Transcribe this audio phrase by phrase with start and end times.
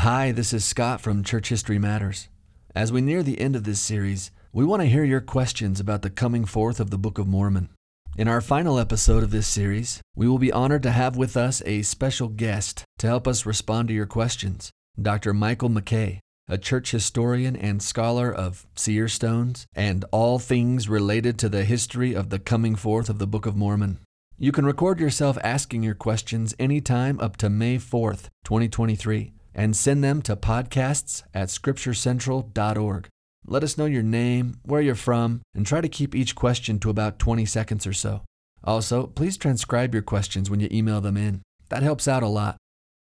[0.00, 2.30] Hi, this is Scott from Church History Matters.
[2.74, 6.00] As we near the end of this series, we want to hear your questions about
[6.00, 7.68] the coming forth of the Book of Mormon.
[8.16, 11.60] In our final episode of this series, we will be honored to have with us
[11.66, 15.34] a special guest to help us respond to your questions Dr.
[15.34, 21.50] Michael MacKay, a church historian and scholar of seer stones and all things related to
[21.50, 23.98] the history of the coming forth of the Book of Mormon.
[24.38, 30.02] You can record yourself asking your questions anytime up to May 4th, 2023, and send
[30.02, 33.08] them to podcasts at scripturecentral.org.
[33.46, 36.90] Let us know your name, where you're from, and try to keep each question to
[36.90, 38.22] about 20 seconds or so.
[38.62, 41.42] Also, please transcribe your questions when you email them in.
[41.70, 42.56] That helps out a lot.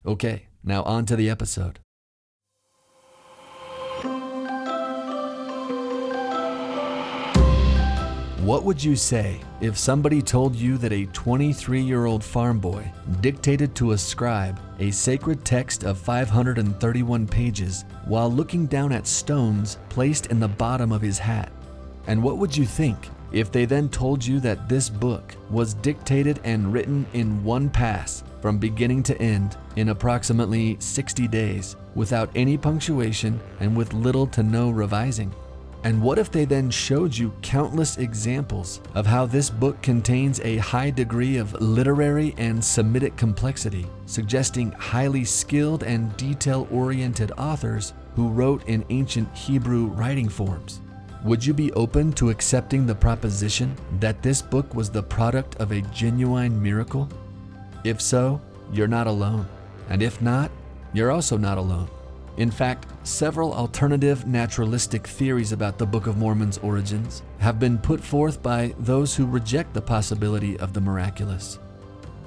[0.05, 1.80] Okay, now on to the episode.
[8.44, 12.92] What would you say if somebody told you that a 23 year old farm boy
[13.22, 19.78] dictated to a scribe a sacred text of 531 pages while looking down at stones
[19.88, 21.54] placed in the bottom of his hat?
[22.08, 26.41] And what would you think if they then told you that this book was dictated
[26.44, 32.57] and written in one pass from beginning to end in approximately 60 days without any
[32.57, 35.34] punctuation and with little to no revising?
[35.84, 40.57] And what if they then showed you countless examples of how this book contains a
[40.57, 48.29] high degree of literary and Semitic complexity, suggesting highly skilled and detail oriented authors who
[48.29, 50.79] wrote in ancient Hebrew writing forms?
[51.26, 55.71] Would you be open to accepting the proposition that this book was the product of
[55.71, 57.09] a genuine miracle?
[57.84, 59.48] If so, you're not alone.
[59.89, 60.49] And if not,
[60.93, 61.89] you're also not alone.
[62.37, 68.00] In fact, several alternative naturalistic theories about the Book of Mormon's origins have been put
[68.00, 71.59] forth by those who reject the possibility of the miraculous.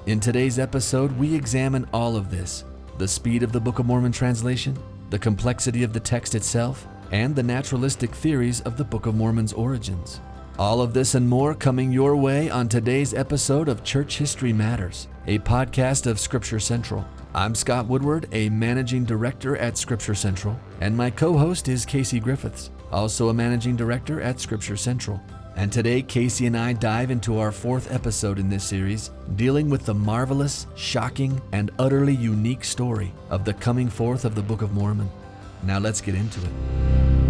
[0.05, 2.63] In today's episode, we examine all of this
[2.97, 4.75] the speed of the Book of Mormon translation,
[5.11, 9.53] the complexity of the text itself, and the naturalistic theories of the Book of Mormon's
[9.53, 10.19] origins.
[10.57, 15.07] All of this and more coming your way on today's episode of Church History Matters,
[15.27, 17.05] a podcast of Scripture Central.
[17.37, 22.19] I'm Scott Woodward, a managing director at Scripture Central, and my co host is Casey
[22.19, 25.21] Griffiths, also a managing director at Scripture Central.
[25.55, 29.85] And today, Casey and I dive into our fourth episode in this series, dealing with
[29.85, 34.73] the marvelous, shocking, and utterly unique story of the coming forth of the Book of
[34.73, 35.07] Mormon.
[35.61, 37.26] Now let's get into it.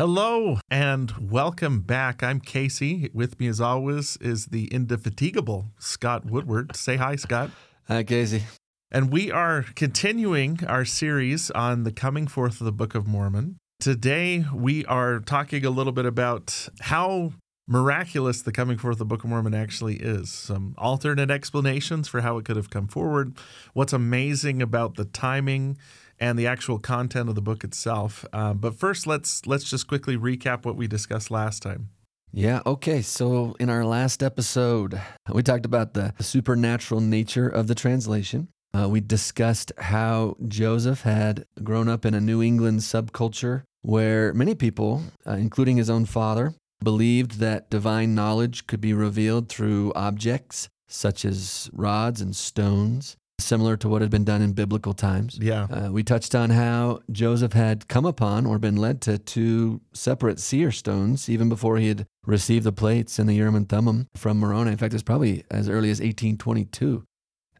[0.00, 2.22] Hello and welcome back.
[2.22, 3.10] I'm Casey.
[3.12, 6.74] With me, as always, is the indefatigable Scott Woodward.
[6.74, 7.50] Say hi, Scott.
[7.86, 8.44] Hi, Casey.
[8.90, 13.58] And we are continuing our series on the coming forth of the Book of Mormon.
[13.78, 17.34] Today, we are talking a little bit about how
[17.68, 20.30] miraculous the coming forth of the Book of Mormon actually is.
[20.30, 23.36] Some alternate explanations for how it could have come forward,
[23.74, 25.76] what's amazing about the timing
[26.20, 28.24] and the actual content of the book itself.
[28.32, 31.88] Uh, but first, let's let's just quickly recap what we discussed last time.
[32.32, 33.02] Yeah, okay.
[33.02, 35.00] So, in our last episode,
[35.32, 38.48] we talked about the supernatural nature of the translation.
[38.72, 44.54] Uh, we discussed how Joseph had grown up in a New England subculture where many
[44.54, 50.68] people, uh, including his own father, believed that divine knowledge could be revealed through objects
[50.86, 55.38] such as rods and stones similar to what had been done in biblical times.
[55.40, 55.64] Yeah.
[55.64, 60.38] Uh, we touched on how Joseph had come upon or been led to two separate
[60.38, 64.38] seer stones even before he had received the plates and the Urim and Thummim from
[64.38, 64.72] Moroni.
[64.72, 67.04] In fact, it's probably as early as 1822.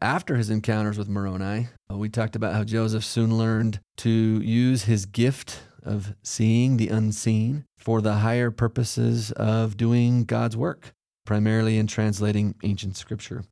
[0.01, 4.83] After his encounters with Moroni, uh, we talked about how Joseph soon learned to use
[4.83, 10.93] his gift of seeing the unseen for the higher purposes of doing God's work,
[11.25, 13.43] primarily in translating ancient scripture.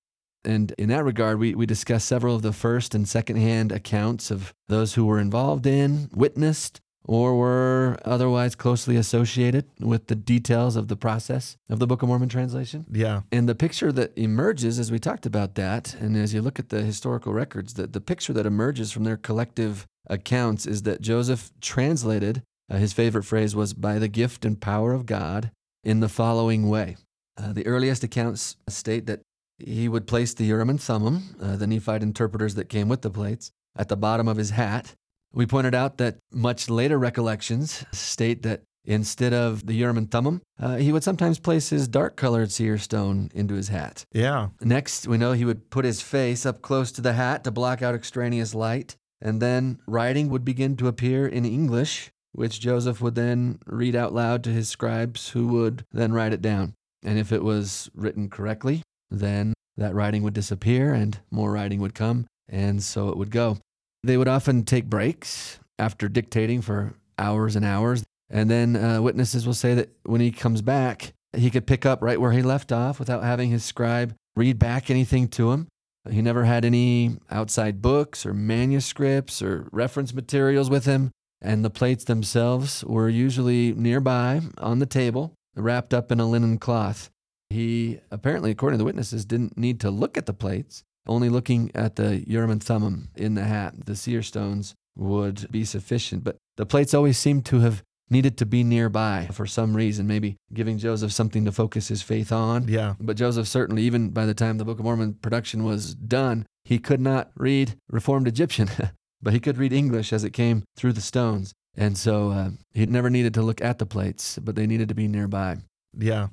[0.46, 4.54] And in that regard, we, we discussed several of the first and secondhand accounts of
[4.68, 10.90] those who were involved in, witnessed, or were otherwise closely associated with the details of
[10.90, 12.86] the process of the Book of Mormon translation.
[12.92, 13.22] Yeah.
[13.32, 16.69] And the picture that emerges as we talked about that, and as you look at
[16.69, 21.52] the historical records, the, the picture that emerges from their collective accounts is that Joseph
[21.62, 25.52] translated, uh, his favorite phrase was, by the gift and power of God
[25.84, 26.96] in the following way.
[27.38, 29.22] Uh, the earliest accounts state that
[29.60, 33.10] he would place the Urim and Thummim, uh, the Nephite interpreters that came with the
[33.10, 34.96] plates, at the bottom of his hat.
[35.34, 40.42] We pointed out that much later recollections state that instead of the Urim and Thummim,
[40.60, 44.06] uh, he would sometimes place his dark colored seer stone into his hat.
[44.12, 44.50] Yeah.
[44.62, 47.82] Next, we know he would put his face up close to the hat to block
[47.82, 53.16] out extraneous light, and then writing would begin to appear in English, which Joseph would
[53.16, 56.74] then read out loud to his scribes, who would then write it down.
[57.04, 61.96] And if it was written correctly, then that writing would disappear and more writing would
[61.96, 62.28] come.
[62.48, 63.58] And so it would go.
[64.04, 68.04] They would often take breaks after dictating for hours and hours.
[68.30, 72.02] And then uh, witnesses will say that when he comes back, he could pick up
[72.02, 75.68] right where he left off without having his scribe read back anything to him.
[76.10, 81.12] He never had any outside books or manuscripts or reference materials with him.
[81.42, 86.58] And the plates themselves were usually nearby on the table, wrapped up in a linen
[86.58, 87.10] cloth.
[87.50, 91.72] He apparently, according to the witnesses, didn't need to look at the plates, only looking
[91.74, 96.24] at the Urim and Thummim in the hat, the seer stones, would be sufficient.
[96.24, 100.36] But the plates always seemed to have needed to be nearby for some reason, maybe
[100.54, 102.68] giving Joseph something to focus his faith on.
[102.68, 102.96] Yeah.
[103.00, 106.80] But Joseph certainly, even by the time the Book of Mormon production was done, he
[106.80, 108.69] could not read Reformed Egyptian,
[109.22, 111.54] but he could read English as it came through the stones.
[111.75, 114.96] And so uh, he never needed to look at the plates, but they needed to
[114.96, 115.57] be nearby.
[115.98, 116.28] Yeah.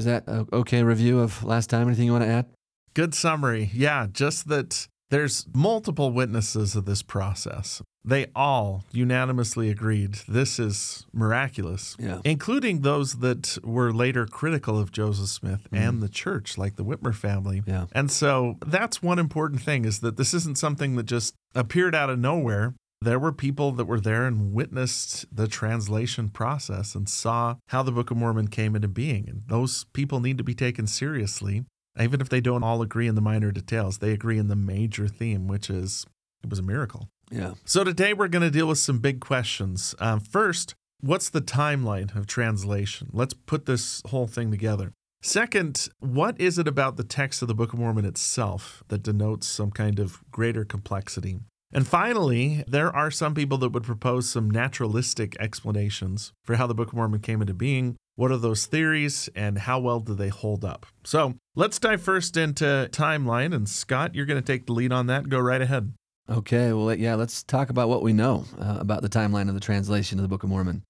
[0.00, 1.86] Was that okay review of last time?
[1.86, 2.46] Anything you want to add?
[2.94, 3.70] Good summary.
[3.74, 7.82] Yeah, just that there's multiple witnesses of this process.
[8.02, 12.22] They all unanimously agreed this is miraculous, Yeah.
[12.24, 15.76] including those that were later critical of Joseph Smith mm-hmm.
[15.76, 17.62] and the church, like the Whitmer family.
[17.66, 17.84] Yeah.
[17.92, 22.08] And so that's one important thing is that this isn't something that just appeared out
[22.08, 22.74] of nowhere.
[23.02, 27.92] There were people that were there and witnessed the translation process and saw how the
[27.92, 29.26] Book of Mormon came into being.
[29.26, 31.64] And those people need to be taken seriously.
[31.98, 35.08] Even if they don't all agree in the minor details, they agree in the major
[35.08, 36.04] theme, which is
[36.42, 37.08] it was a miracle.
[37.30, 37.54] Yeah.
[37.64, 39.94] So today we're going to deal with some big questions.
[39.98, 43.08] Um, first, what's the timeline of translation?
[43.12, 44.92] Let's put this whole thing together.
[45.22, 49.46] Second, what is it about the text of the Book of Mormon itself that denotes
[49.46, 51.40] some kind of greater complexity?
[51.72, 56.74] And finally, there are some people that would propose some naturalistic explanations for how the
[56.74, 57.96] Book of Mormon came into being.
[58.16, 60.86] What are those theories and how well do they hold up?
[61.04, 63.54] So let's dive first into timeline.
[63.54, 65.28] And Scott, you're going to take the lead on that.
[65.28, 65.94] Go right ahead.
[66.28, 66.72] Okay.
[66.72, 70.18] Well, yeah, let's talk about what we know uh, about the timeline of the translation
[70.18, 70.82] of the Book of Mormon.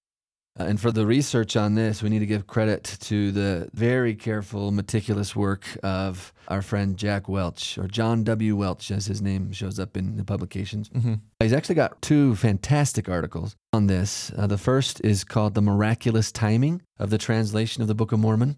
[0.58, 4.14] Uh, and for the research on this, we need to give credit to the very
[4.14, 8.56] careful, meticulous work of our friend Jack Welch, or John W.
[8.56, 10.88] Welch, as his name shows up in the publications.
[10.88, 11.14] Mm-hmm.
[11.38, 14.32] He's actually got two fantastic articles on this.
[14.36, 18.18] Uh, the first is called The Miraculous Timing of the Translation of the Book of
[18.18, 18.56] Mormon.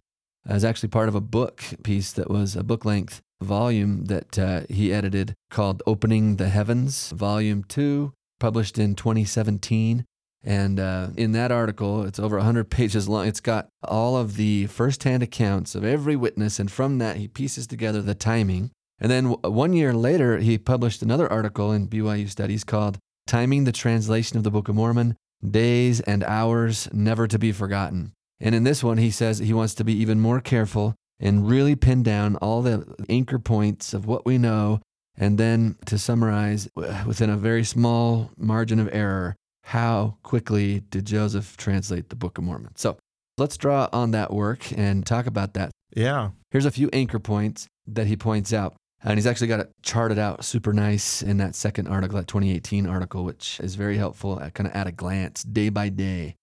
[0.49, 4.39] Uh, it's actually part of a book piece that was a book length volume that
[4.39, 10.05] uh, he edited called Opening the Heavens, Volume 2, published in 2017.
[10.45, 13.27] And uh, in that article, it's over 100 pages long.
[13.27, 16.59] It's got all of the firsthand accounts of every witness.
[16.59, 18.71] And from that, he pieces together the timing.
[19.01, 23.73] And then one year later, he published another article in BYU Studies called Timing the
[23.73, 25.17] Translation of the Book of Mormon
[25.49, 28.13] Days and Hours Never to Be Forgotten.
[28.41, 31.77] And in this one, he says he wants to be even more careful and really
[31.77, 34.81] pin down all the anchor points of what we know,
[35.17, 36.69] and then to summarize
[37.07, 42.45] within a very small margin of error how quickly did Joseph translate the Book of
[42.45, 42.73] Mormon.
[42.77, 42.99] So
[43.39, 45.71] let's draw on that work and talk about that.
[45.95, 46.31] Yeah.
[46.51, 48.75] Here's a few anchor points that he points out.
[49.05, 52.87] And he's actually got it charted out super nice in that second article, that 2018
[52.87, 56.37] article, which is very helpful at kind of at a glance, day by day.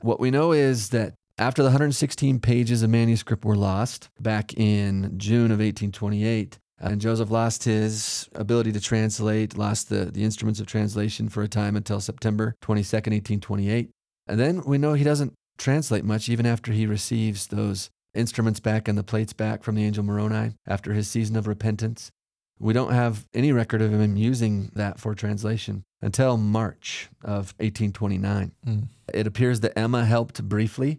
[0.00, 5.12] What we know is that after the 116 pages of manuscript were lost back in
[5.18, 10.66] June of 1828, and Joseph lost his ability to translate, lost the, the instruments of
[10.66, 13.90] translation for a time until September 22nd, 1828.
[14.26, 18.88] And then we know he doesn't translate much even after he receives those instruments back
[18.88, 22.10] and the plates back from the angel Moroni after his season of repentance.
[22.58, 28.52] We don't have any record of him using that for translation until March of 1829.
[28.66, 28.88] Mm.
[29.12, 30.98] It appears that Emma helped briefly.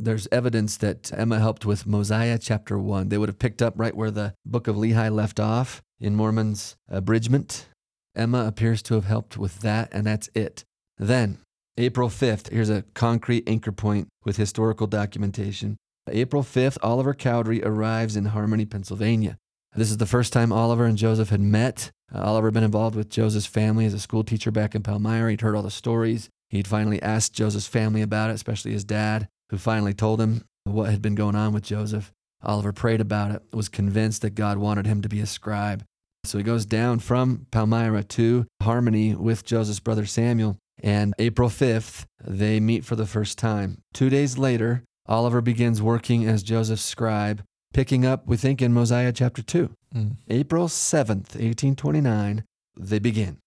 [0.00, 3.08] There's evidence that Emma helped with Mosiah chapter 1.
[3.08, 6.76] They would have picked up right where the book of Lehi left off in Mormon's
[6.88, 7.66] abridgment.
[8.14, 10.64] Emma appears to have helped with that, and that's it.
[10.98, 11.38] Then,
[11.76, 15.76] April 5th, here's a concrete anchor point with historical documentation.
[16.10, 19.36] April 5th, Oliver Cowdery arrives in Harmony, Pennsylvania.
[19.74, 21.90] This is the first time Oliver and Joseph had met.
[22.12, 25.30] Uh, Oliver had been involved with Joseph's family as a school teacher back in Palmyra.
[25.30, 26.30] He'd heard all the stories.
[26.48, 30.90] He'd finally asked Joseph's family about it, especially his dad, who finally told him what
[30.90, 32.12] had been going on with Joseph.
[32.42, 35.84] Oliver prayed about it, was convinced that God wanted him to be a scribe.
[36.24, 40.56] So he goes down from Palmyra to Harmony with Joseph's brother Samuel.
[40.80, 43.78] And April 5th, they meet for the first time.
[43.92, 49.12] Two days later, Oliver begins working as Joseph's scribe, picking up, we think, in Mosiah
[49.12, 49.70] chapter 2.
[49.94, 50.16] Mm.
[50.28, 52.44] April 7th, 1829,
[52.78, 53.38] they begin.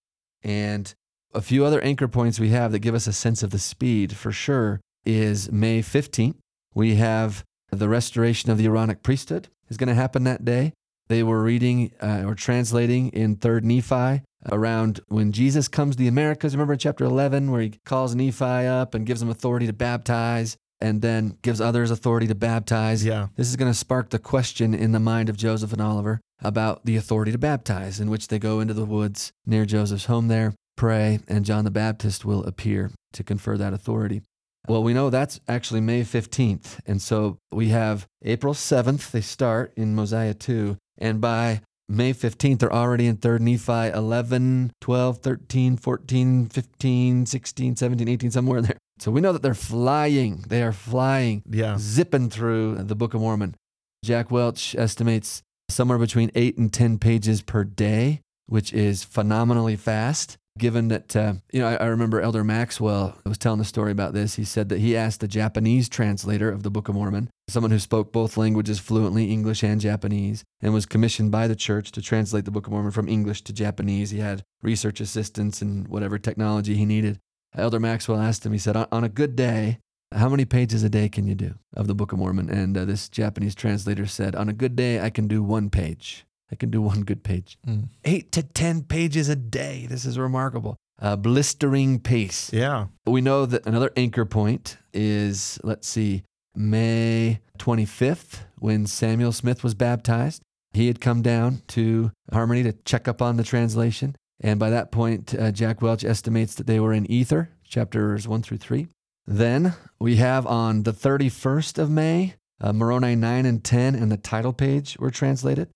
[0.42, 0.92] And
[1.32, 4.16] a few other anchor points we have that give us a sense of the speed
[4.16, 6.36] for sure is May 15th.
[6.74, 10.72] We have the restoration of the Aaronic priesthood is going to happen that day.
[11.08, 16.08] They were reading uh, or translating in 3rd Nephi around when Jesus comes to the
[16.08, 16.54] Americas.
[16.54, 20.56] Remember in chapter 11 where he calls Nephi up and gives him authority to baptize
[20.80, 23.04] and then gives others authority to baptize.
[23.04, 23.28] Yeah.
[23.36, 26.84] This is going to spark the question in the mind of Joseph and Oliver about
[26.84, 30.54] the authority to baptize, in which they go into the woods near Joseph's home there,
[30.76, 34.22] pray, and John the Baptist will appear to confer that authority.
[34.68, 36.78] Well, we know that's actually May 15th.
[36.86, 40.76] And so we have April 7th, they start in Mosiah 2.
[40.98, 47.76] And by May 15th, they're already in 3rd Nephi 11, 12, 13, 14, 15, 16,
[47.76, 48.78] 17, 18, somewhere in there.
[48.98, 50.44] So we know that they're flying.
[50.46, 51.76] They are flying, Yeah.
[51.78, 53.56] zipping through the Book of Mormon.
[54.04, 60.36] Jack Welch estimates somewhere between eight and 10 pages per day, which is phenomenally fast.
[60.58, 64.12] Given that, uh, you know, I, I remember Elder Maxwell was telling the story about
[64.12, 64.34] this.
[64.34, 67.78] He said that he asked the Japanese translator of the Book of Mormon, someone who
[67.78, 72.44] spoke both languages fluently, English and Japanese, and was commissioned by the church to translate
[72.44, 74.10] the Book of Mormon from English to Japanese.
[74.10, 77.18] He had research assistants and whatever technology he needed.
[77.56, 79.78] Elder Maxwell asked him, he said, on, a good day,
[80.14, 82.50] how many pages a day can you do of the Book of Mormon?
[82.50, 86.26] And uh, this Japanese translator said, on a good day, I can do one page.
[86.52, 87.56] I can do one good page.
[87.66, 87.88] Mm.
[88.04, 89.86] Eight to 10 pages a day.
[89.88, 90.76] This is remarkable.
[90.98, 92.52] A blistering pace.
[92.52, 92.86] Yeah.
[93.06, 96.22] We know that another anchor point is, let's see,
[96.54, 100.42] May 25th, when Samuel Smith was baptized.
[100.74, 104.14] He had come down to Harmony to check up on the translation.
[104.40, 108.42] And by that point, uh, Jack Welch estimates that they were in Ether, chapters 1
[108.42, 108.88] through 3.
[109.26, 114.16] Then we have on the 31st of May, uh, Moroni 9 and 10 and the
[114.16, 115.68] title page were translated.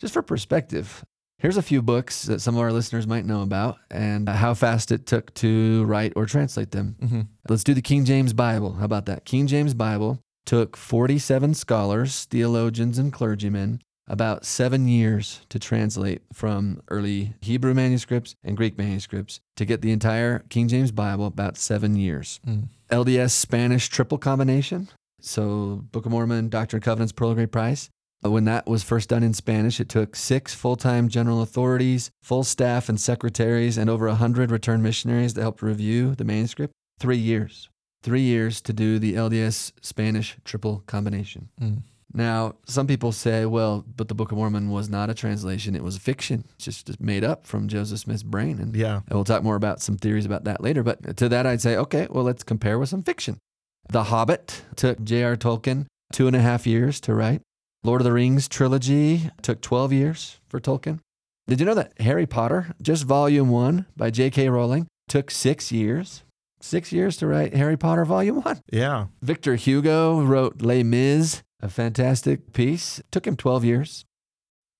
[0.00, 1.04] Just for perspective,
[1.38, 4.92] here's a few books that some of our listeners might know about and how fast
[4.92, 6.94] it took to write or translate them.
[7.02, 7.20] Mm-hmm.
[7.48, 8.74] Let's do the King James Bible.
[8.74, 9.24] How about that?
[9.24, 16.80] King James Bible took 47 scholars, theologians, and clergymen about seven years to translate from
[16.88, 21.96] early Hebrew manuscripts and Greek manuscripts to get the entire King James Bible about seven
[21.96, 22.40] years.
[22.48, 22.68] Mm.
[22.90, 24.88] LDS Spanish triple combination.
[25.20, 27.90] So, Book of Mormon, Doctrine and Covenants, Pearl of Great Price.
[28.22, 32.42] When that was first done in Spanish, it took six full time general authorities, full
[32.42, 36.72] staff and secretaries, and over 100 returned missionaries that helped review the manuscript.
[36.98, 37.68] Three years.
[38.02, 41.48] Three years to do the LDS Spanish triple combination.
[41.60, 41.82] Mm.
[42.14, 45.82] Now, some people say, well, but the Book of Mormon was not a translation, it
[45.82, 48.58] was a fiction, it's just, made up from Joseph Smith's brain.
[48.60, 49.00] And Yeah.
[49.10, 50.82] we'll talk more about some theories about that later.
[50.82, 53.38] But to that, I'd say, okay, well, let's compare with some fiction.
[53.90, 55.36] The Hobbit took J.R.
[55.36, 57.42] Tolkien two and a half years to write.
[57.84, 61.00] Lord of the Rings trilogy took 12 years for Tolkien.
[61.46, 64.48] Did you know that Harry Potter, just volume one by J.K.
[64.48, 66.22] Rowling, took six years?
[66.60, 68.60] Six years to write Harry Potter Volume 1.
[68.72, 69.06] Yeah.
[69.22, 73.00] Victor Hugo wrote Les Mis, a fantastic piece.
[73.10, 74.04] Took him 12 years,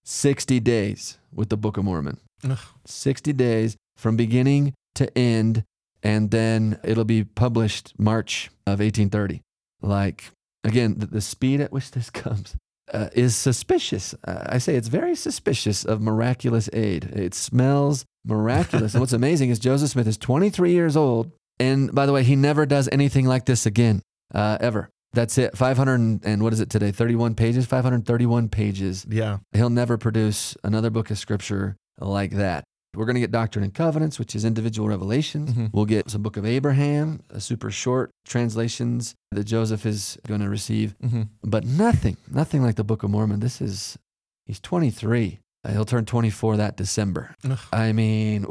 [0.04, 2.18] 60 days with the Book of Mormon.
[2.48, 2.58] Ugh.
[2.84, 5.64] 60 days from beginning to end,
[6.02, 9.42] and then it'll be published March of 1830.
[9.82, 10.30] Like,
[10.64, 12.56] again, the, the speed at which this comes
[12.92, 14.14] uh, is suspicious.
[14.26, 17.04] Uh, I say it's very suspicious of miraculous aid.
[17.04, 18.94] It smells miraculous.
[18.94, 21.32] and what's amazing is Joseph Smith is 23 years old.
[21.60, 24.02] And by the way, he never does anything like this again,
[24.34, 24.88] uh, ever.
[25.14, 25.56] That's it.
[25.56, 26.90] 500 and, and what is it today?
[26.92, 27.66] 31 pages?
[27.66, 29.06] 531 pages.
[29.08, 29.38] Yeah.
[29.52, 32.64] He'll never produce another book of scripture like that.
[32.94, 35.50] We're going to get Doctrine and Covenants, which is individual revelations.
[35.52, 35.70] Mhm.
[35.72, 40.48] We'll get some Book of Abraham, a super short translations that Joseph is going to
[40.48, 43.40] receive, hmm but nothing, nothing like the Book of Mormon.
[43.40, 43.98] This is,
[44.46, 45.38] he's 23.
[45.64, 47.34] Uh, He'll turn 24 that December.
[47.48, 47.58] Ugh.
[47.72, 48.46] I mean,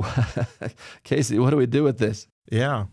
[1.03, 2.27] Casey, what do we do with this?
[2.51, 2.85] Yeah.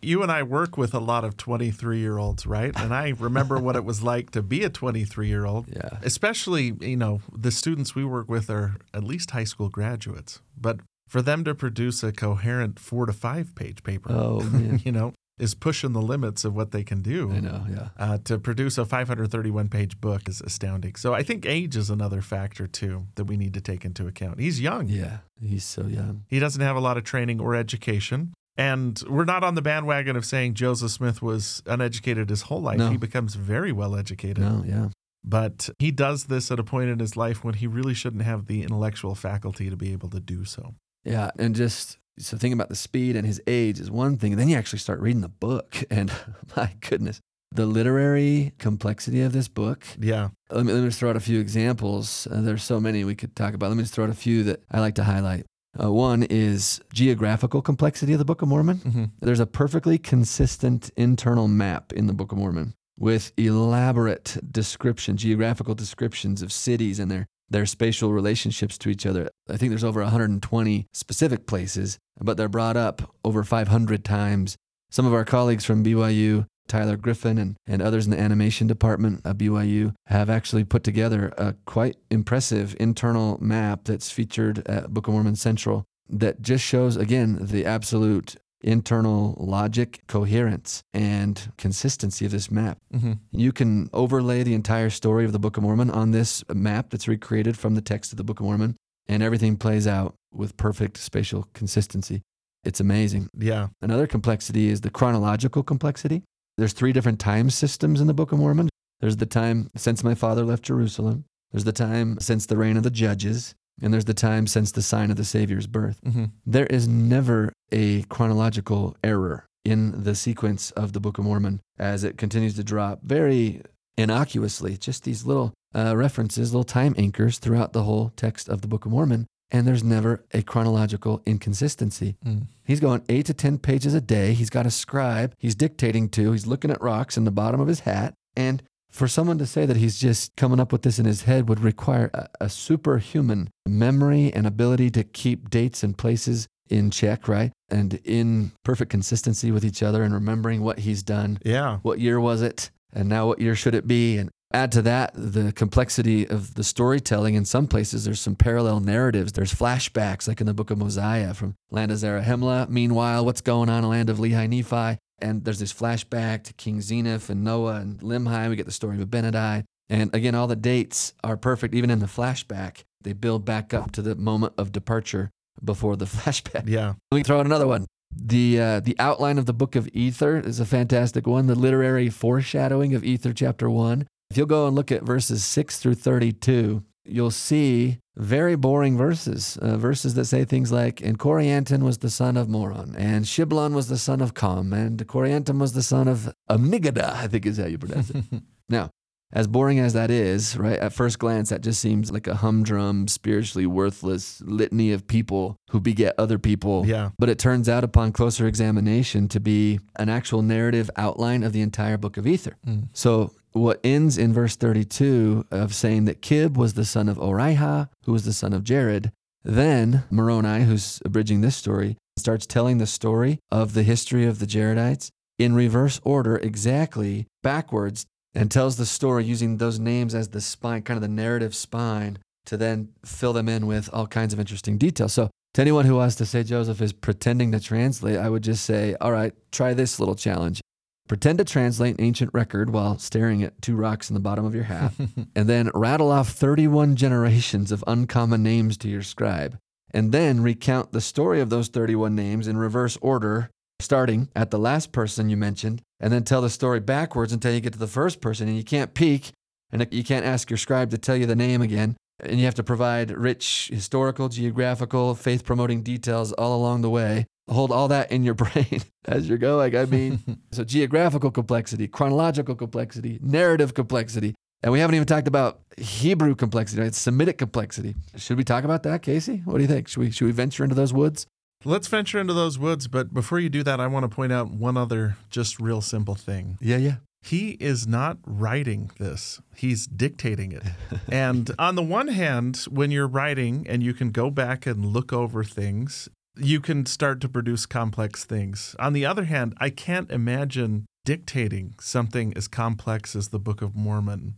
[0.00, 2.72] You and I work with a lot of 23 year olds, right?
[2.76, 5.66] And I remember what it was like to be a 23 year old.
[5.78, 5.98] Yeah.
[6.02, 10.40] Especially, you know, the students we work with are at least high school graduates.
[10.60, 14.42] But for them to produce a coherent four to five page paper, Oh,
[14.84, 17.30] you know, is pushing the limits of what they can do.
[17.30, 17.64] I know.
[17.70, 17.88] Yeah.
[17.96, 20.96] Uh, to produce a 531 page book is astounding.
[20.96, 24.40] So I think age is another factor too that we need to take into account.
[24.40, 24.88] He's young.
[24.88, 25.18] Yeah.
[25.40, 26.24] He's so young.
[26.28, 28.32] He doesn't have a lot of training or education.
[28.58, 32.78] And we're not on the bandwagon of saying Joseph Smith was uneducated his whole life.
[32.78, 32.90] No.
[32.90, 34.40] He becomes very well educated.
[34.40, 34.88] No, yeah.
[35.24, 38.46] But he does this at a point in his life when he really shouldn't have
[38.46, 40.74] the intellectual faculty to be able to do so.
[41.04, 44.36] Yeah, and just so thinking about the speed and his age is one thing.
[44.36, 46.12] Then you actually start reading the book, and
[46.56, 47.20] my goodness,
[47.52, 49.86] the literary complexity of this book.
[50.00, 50.30] Yeah.
[50.50, 52.26] Let me, let me just throw out a few examples.
[52.28, 53.68] Uh, there's so many we could talk about.
[53.68, 55.46] Let me just throw out a few that I like to highlight.
[55.80, 58.78] Uh, one is geographical complexity of the Book of Mormon.
[58.78, 65.16] hmm There's a perfectly consistent internal map in the Book of Mormon with elaborate description,
[65.16, 69.30] geographical descriptions of cities and their their spatial relationships to each other.
[69.48, 74.56] I think there's over 120 specific places, but they're brought up over 500 times.
[74.90, 79.22] Some of our colleagues from BYU, Tyler Griffin and, and others in the animation department
[79.24, 85.08] at BYU, have actually put together a quite impressive internal map that's featured at Book
[85.08, 92.32] of Mormon Central that just shows, again, the absolute internal logic, coherence, and consistency of
[92.32, 92.78] this map.
[92.92, 96.90] hmm You can overlay the entire story of the Book of Mormon on this map
[96.90, 98.76] that's recreated from the text of the Book of Mormon,
[99.06, 102.22] and everything plays out with perfect spatial consistency.
[102.64, 103.28] It's amazing.
[103.38, 103.68] Yeah.
[103.80, 106.22] Another complexity is the chronological complexity.
[106.58, 108.68] There's three different time systems in the Book of Mormon.
[109.00, 111.24] There's the time since my father left Jerusalem.
[111.52, 114.82] There's the time since the reign of the judges, and there's the time since the
[114.82, 116.00] sign of the Savior's birth.
[116.02, 121.60] hmm There is never a chronological error in the sequence of the Book of Mormon
[121.78, 123.62] as it continues to drop very
[123.96, 128.68] innocuously, just these little uh, references, little time anchors throughout the whole text of the
[128.68, 129.26] Book of Mormon.
[129.50, 132.16] And there's never a chronological inconsistency.
[132.24, 132.46] Mm.
[132.64, 134.34] He's going eight to 10 pages a day.
[134.34, 136.32] He's got a scribe he's dictating to.
[136.32, 138.14] He's looking at rocks in the bottom of his hat.
[138.36, 141.48] And for someone to say that he's just coming up with this in his head
[141.48, 147.28] would require a, a superhuman memory and ability to keep dates and places in check,
[147.28, 147.52] right?
[147.70, 151.38] And in perfect consistency with each other and remembering what he's done.
[151.44, 151.78] Yeah.
[151.82, 152.70] What year was it?
[152.92, 154.16] And now what year should it be?
[154.16, 157.34] And add to that the complexity of the storytelling.
[157.34, 159.32] In some places, there's some parallel narratives.
[159.32, 162.68] There's flashbacks, like in the book of Mosiah from land of Zarahemla.
[162.68, 164.98] Meanwhile, what's going on in the land of Lehi Nephi?
[165.20, 168.48] And there's this flashback to King Zeniff and Noah and Limhi.
[168.48, 169.64] We get the story of Abinadi.
[169.88, 172.84] And again, all the dates are perfect, even in the flashback.
[173.02, 175.30] They build back up to the moment of departure
[175.62, 176.68] before the flashback.
[176.68, 176.94] Yeah.
[177.10, 177.86] Let me throw in another one.
[178.10, 181.46] The uh, the outline of the book of Ether is a fantastic one.
[181.46, 184.06] The literary foreshadowing of Ether chapter one.
[184.30, 189.56] If you'll go and look at verses six through thirty-two, you'll see very boring verses.
[189.56, 193.72] Uh, verses that say things like, "And Corianton was the son of Moron, and Shiblon
[193.74, 197.58] was the son of Com, and Corianton was the son of Amnigaddah, I think is
[197.58, 198.24] how you pronounce it.
[198.68, 198.90] now,
[199.30, 203.08] as boring as that is, right, at first glance, that just seems like a humdrum,
[203.08, 206.86] spiritually worthless litany of people who beget other people.
[206.86, 207.10] Yeah.
[207.18, 211.60] But it turns out, upon closer examination, to be an actual narrative outline of the
[211.60, 212.56] entire book of Ether.
[212.66, 212.88] Mm.
[212.94, 217.88] So, what ends in verse 32 of saying that Kib was the son of Oriha,
[218.04, 219.12] who was the son of Jared,
[219.44, 224.46] then Moroni, who's abridging this story, starts telling the story of the history of the
[224.46, 230.40] Jaredites in reverse order, exactly backwards, and tells the story using those names as the
[230.40, 234.40] spine, kind of the narrative spine, to then fill them in with all kinds of
[234.40, 235.12] interesting details.
[235.12, 238.64] So To anyone who wants to say Joseph is pretending to translate, I would just
[238.64, 240.60] say, all right, try this little challenge.
[241.08, 244.54] Pretend to translate an ancient record while staring at two rocks in the bottom of
[244.54, 244.92] your hat,
[245.34, 249.56] and then rattle off 31 generations of uncommon names to your scribe.
[249.90, 253.48] And then recount the story of those 31 names in reverse order,
[253.80, 257.60] starting at the last person you mentioned, and then tell the story backwards until you
[257.60, 258.46] get to the first person.
[258.46, 259.32] And you can't peek,
[259.72, 261.96] and you can't ask your scribe to tell you the name again.
[262.20, 267.24] And you have to provide rich historical, geographical, faith promoting details all along the way
[267.48, 269.76] hold all that in your brain as you're going.
[269.76, 270.20] I mean,
[270.52, 274.34] so geographical complexity, chronological complexity, narrative complexity.
[274.62, 276.94] And we haven't even talked about Hebrew complexity, right?
[276.94, 277.94] Semitic complexity.
[278.16, 279.42] Should we talk about that, Casey?
[279.44, 279.86] What do you think?
[279.86, 281.26] Should we should we venture into those woods?
[281.64, 284.50] Let's venture into those woods, but before you do that, I want to point out
[284.50, 286.56] one other just real simple thing.
[286.60, 286.96] Yeah, yeah.
[287.20, 290.62] He is not writing this, he's dictating it.
[291.08, 295.12] and on the one hand, when you're writing and you can go back and look
[295.12, 298.74] over things, you can start to produce complex things.
[298.78, 303.74] On the other hand, I can't imagine dictating something as complex as the Book of
[303.74, 304.34] Mormon.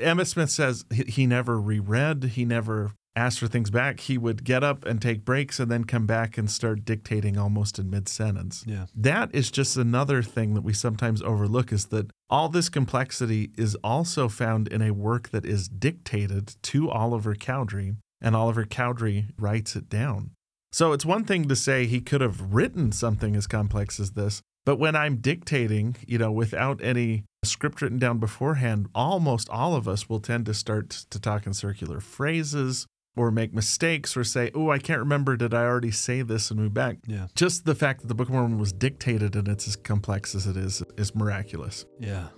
[0.00, 4.00] Emma Smith says he never reread, he never asked for things back.
[4.00, 7.78] He would get up and take breaks and then come back and start dictating almost
[7.78, 8.64] in mid sentence.
[8.66, 8.86] Yeah.
[8.94, 13.76] That is just another thing that we sometimes overlook is that all this complexity is
[13.84, 19.76] also found in a work that is dictated to Oliver Cowdery, and Oliver Cowdery writes
[19.76, 20.30] it down.
[20.74, 24.42] So it's one thing to say he could have written something as complex as this,
[24.64, 29.86] but when I'm dictating, you know, without any script written down beforehand, almost all of
[29.86, 34.50] us will tend to start to talk in circular phrases or make mistakes or say,
[34.52, 36.96] oh, I can't remember, did I already say this and move back?
[37.06, 37.28] Yeah.
[37.36, 40.48] Just the fact that the Book of Mormon was dictated and it's as complex as
[40.48, 41.86] it is is miraculous.
[42.00, 42.30] Yeah.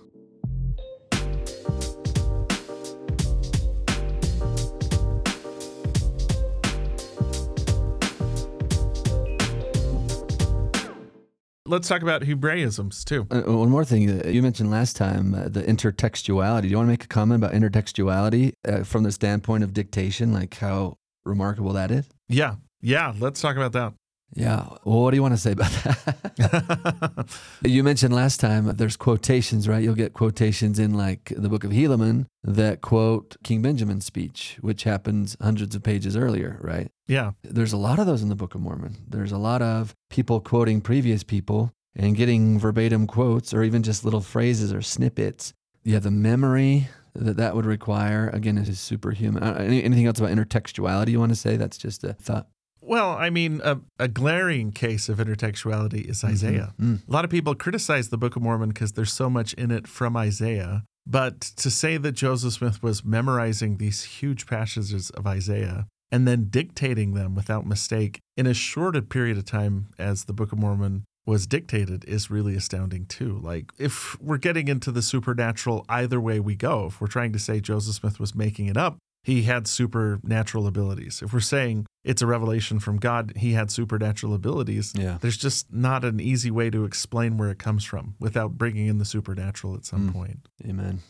[11.67, 13.27] Let's talk about Hebraisms too.
[13.29, 16.63] Uh, one more thing uh, you mentioned last time, uh, the intertextuality.
[16.63, 20.33] Do you want to make a comment about intertextuality uh, from the standpoint of dictation,
[20.33, 22.07] like how remarkable that is?
[22.29, 23.13] Yeah, yeah.
[23.17, 23.93] Let's talk about that.
[24.35, 24.67] Yeah.
[24.83, 27.27] Well, what do you want to say about that?
[27.63, 29.81] you mentioned last time there's quotations, right?
[29.81, 34.83] You'll get quotations in like the book of Helaman that quote King Benjamin's speech, which
[34.83, 36.91] happens hundreds of pages earlier, right?
[37.07, 37.31] Yeah.
[37.43, 38.97] There's a lot of those in the Book of Mormon.
[39.07, 44.03] There's a lot of people quoting previous people and getting verbatim quotes or even just
[44.03, 45.53] little phrases or snippets.
[45.83, 48.29] Yeah, the memory that that would require.
[48.29, 49.41] Again, is superhuman.
[49.41, 51.55] Uh, anything else about intertextuality you want to say?
[51.57, 52.47] That's just a thought.
[52.87, 56.27] Well, I mean, a, a, glaring case of intertextuality is mm-hmm.
[56.27, 56.73] Isaiah.
[56.79, 56.93] Mm-hmm.
[56.93, 57.07] Mm.
[57.07, 59.87] A lot of people criticize the Book of Mormon because there's so much in it
[59.87, 60.83] from Isaiah.
[61.05, 66.47] But to say that Joseph Smith was memorizing these huge passages of Isaiah and then
[66.49, 70.57] dictating them without mistake in as short a period of time as the Book of
[70.57, 73.37] Mormon was dictated is really astounding too.
[73.43, 77.39] Like, if we're getting into the supernatural either way we go, if we're trying to
[77.39, 81.21] say Joseph Smith was making it up, he had supernatural abilities.
[81.21, 84.93] If we're saying it's a revelation from God, he had supernatural abilities.
[84.95, 85.17] Yeah.
[85.19, 88.99] There's just not an easy way to explain where it comes from without bringing in
[88.99, 90.13] the supernatural at some mm.
[90.13, 90.47] point.
[90.65, 91.01] Amen.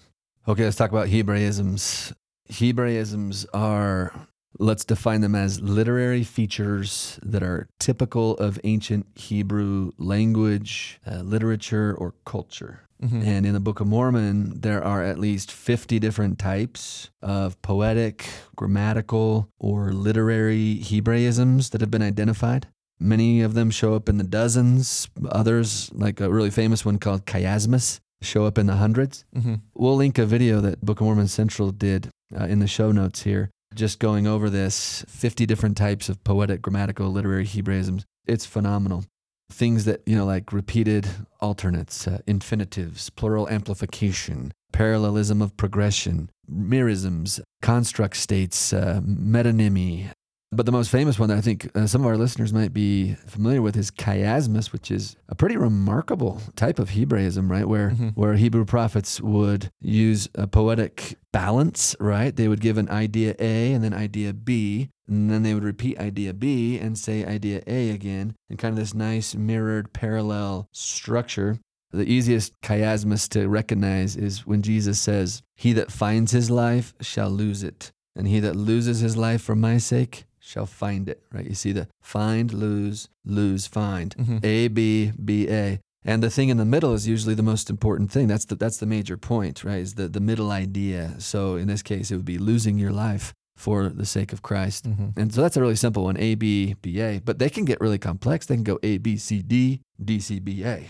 [0.47, 2.11] Okay, let's talk about Hebraisms.
[2.49, 4.11] Hebraisms are
[4.59, 11.93] Let's define them as literary features that are typical of ancient Hebrew language, uh, literature,
[11.95, 12.86] or culture.
[13.01, 13.21] Mm-hmm.
[13.21, 18.27] And in the Book of Mormon, there are at least 50 different types of poetic,
[18.55, 22.67] grammatical, or literary Hebraisms that have been identified.
[22.99, 27.25] Many of them show up in the dozens, others, like a really famous one called
[27.25, 29.55] chiasmus, show up in the 100s mm-hmm.
[29.75, 33.21] We'll link a video that Book of Mormon Central did uh, in the show notes
[33.21, 38.03] here just going over this 50 different types of poetic, grammatical, literary Hebraisms.
[38.25, 39.05] It's phenomenal.
[39.49, 41.07] Things that, you know, like repeated
[41.39, 50.11] alternates, uh, infinitives, plural amplification, parallelism of progression, merisms, construct states, uh, metonymy,
[50.51, 53.15] but the most famous one that I think uh, some of our listeners might be
[53.15, 57.67] familiar with is chiasmus, which is a pretty remarkable type of Hebraism, right?
[57.67, 58.09] Where mm-hmm.
[58.09, 62.33] where Hebrew prophets would use a poetic balance, right?
[62.33, 65.99] They would give an idea A and then idea B, and then they would repeat
[65.99, 71.59] idea B and say idea A again, and kind of this nice mirrored parallel structure.
[71.91, 77.29] The easiest chiasmus to recognize is when Jesus says, He that finds his life shall
[77.29, 81.45] lose it, and he that loses his life for my sake shall find it, right?
[81.45, 84.15] You see the find, lose, lose, find.
[84.15, 84.37] Mm-hmm.
[84.43, 85.79] A, B, B, A.
[86.05, 88.27] And the thing in the middle is usually the most important thing.
[88.27, 89.79] That's the, that's the major point, right?
[89.79, 91.15] Is the, the middle idea.
[91.17, 94.85] So in this case, it would be losing your life for the sake of Christ.
[95.17, 97.19] And so that's a really simple one A, B, B, A.
[97.19, 98.45] But they can get really complex.
[98.45, 100.87] They can go A, B, C, D, D, C, B, A.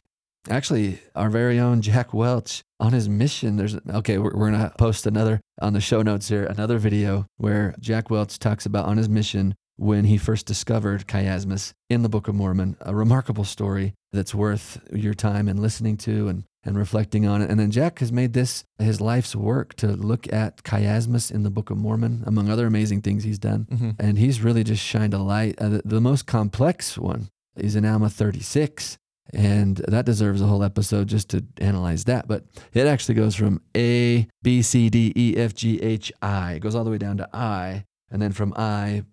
[0.50, 4.74] Actually, our very own Jack Welch on his mission, there's, okay, we're, we're going to
[4.78, 8.98] post another on the show notes here, another video where Jack Welch talks about on
[8.98, 13.94] his mission when he first discovered chiasmus in the Book of Mormon, a remarkable story
[14.12, 17.50] that's worth your time and listening to and, and reflecting on it.
[17.50, 21.52] And then Jack has made this his life's work to look at chiasmus in the
[21.52, 23.68] Book of Mormon, among other amazing things he's done.
[24.00, 25.60] And he's really just shined a light.
[25.60, 28.98] Uh, the, the most complex one is in Alma 36.
[29.34, 32.28] And that deserves a whole episode just to analyze that.
[32.28, 36.54] But it actually goes from A, B, C, D, E, F, G, H, I.
[36.54, 37.86] It goes all the way down to I.
[38.10, 39.04] And then from I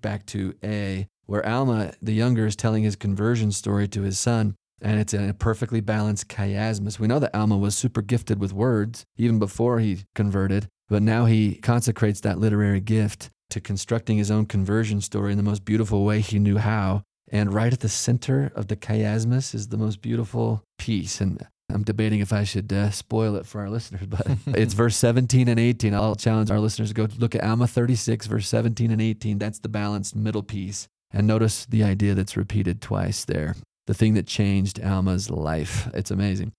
[0.00, 4.54] back to A, where Alma, the younger, is telling his conversion story to his son.
[4.82, 6.98] And it's in a perfectly balanced chiasmus.
[6.98, 11.24] We know that Alma was super gifted with words even before he converted, but now
[11.24, 16.04] he consecrates that literary gift to constructing his own conversion story in the most beautiful
[16.04, 17.02] way he knew how.
[17.30, 21.20] And right at the center of the chiasmus is the most beautiful piece.
[21.20, 24.96] And I'm debating if I should uh, spoil it for our listeners, but it's verse
[24.96, 25.94] 17 and 18.
[25.94, 29.38] I'll challenge our listeners to go look at Alma 36, verse 17 and 18.
[29.38, 30.88] That's the balanced middle piece.
[31.12, 33.54] And notice the idea that's repeated twice there
[33.86, 35.88] the thing that changed Alma's life.
[35.94, 36.52] It's amazing.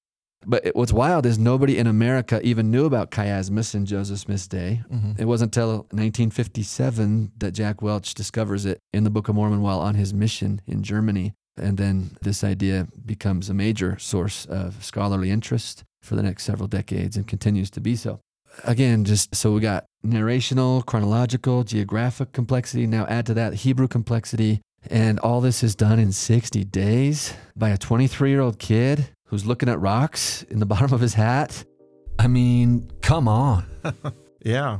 [0.45, 4.47] But it, what's wild is nobody in America even knew about chiasmus in Joseph Smith's
[4.47, 4.81] day.
[4.91, 5.21] Mm-hmm.
[5.21, 9.79] It wasn't until 1957 that Jack Welch discovers it in the Book of Mormon while
[9.79, 11.33] on his mission in Germany.
[11.57, 16.67] And then this idea becomes a major source of scholarly interest for the next several
[16.67, 18.19] decades and continues to be so.
[18.63, 22.87] Again, just so we got narrational, chronological, geographic complexity.
[22.87, 24.61] Now add to that Hebrew complexity.
[24.89, 29.45] And all this is done in 60 days by a 23 year old kid who's
[29.45, 31.63] looking at rocks in the bottom of his hat.
[32.19, 33.65] I mean, come on.
[34.43, 34.77] Yeah.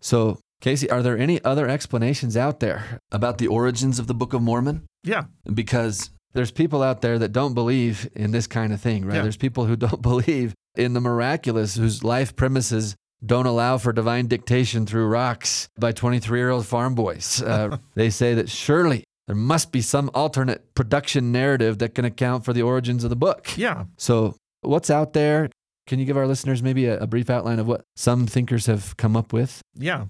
[0.00, 4.32] So, Casey, are there any other explanations out there about the origins of the Book
[4.32, 4.86] of Mormon?
[5.02, 5.24] Yeah.
[5.52, 9.16] Because there's people out there that don't believe in this kind of thing, right?
[9.16, 9.22] Yeah.
[9.22, 14.26] There's people who don't believe in the miraculous, whose life premises don't allow for divine
[14.26, 17.42] dictation through rocks by 23 year old farm boys.
[17.42, 22.44] Uh, they say that surely there must be some alternate production narrative that can account
[22.44, 23.56] for the origins of the book.
[23.56, 23.84] Yeah.
[23.96, 25.48] So, what's out there?
[25.86, 28.96] Can you give our listeners maybe a, a brief outline of what some thinkers have
[28.96, 29.60] come up with?
[29.74, 30.06] Yeah.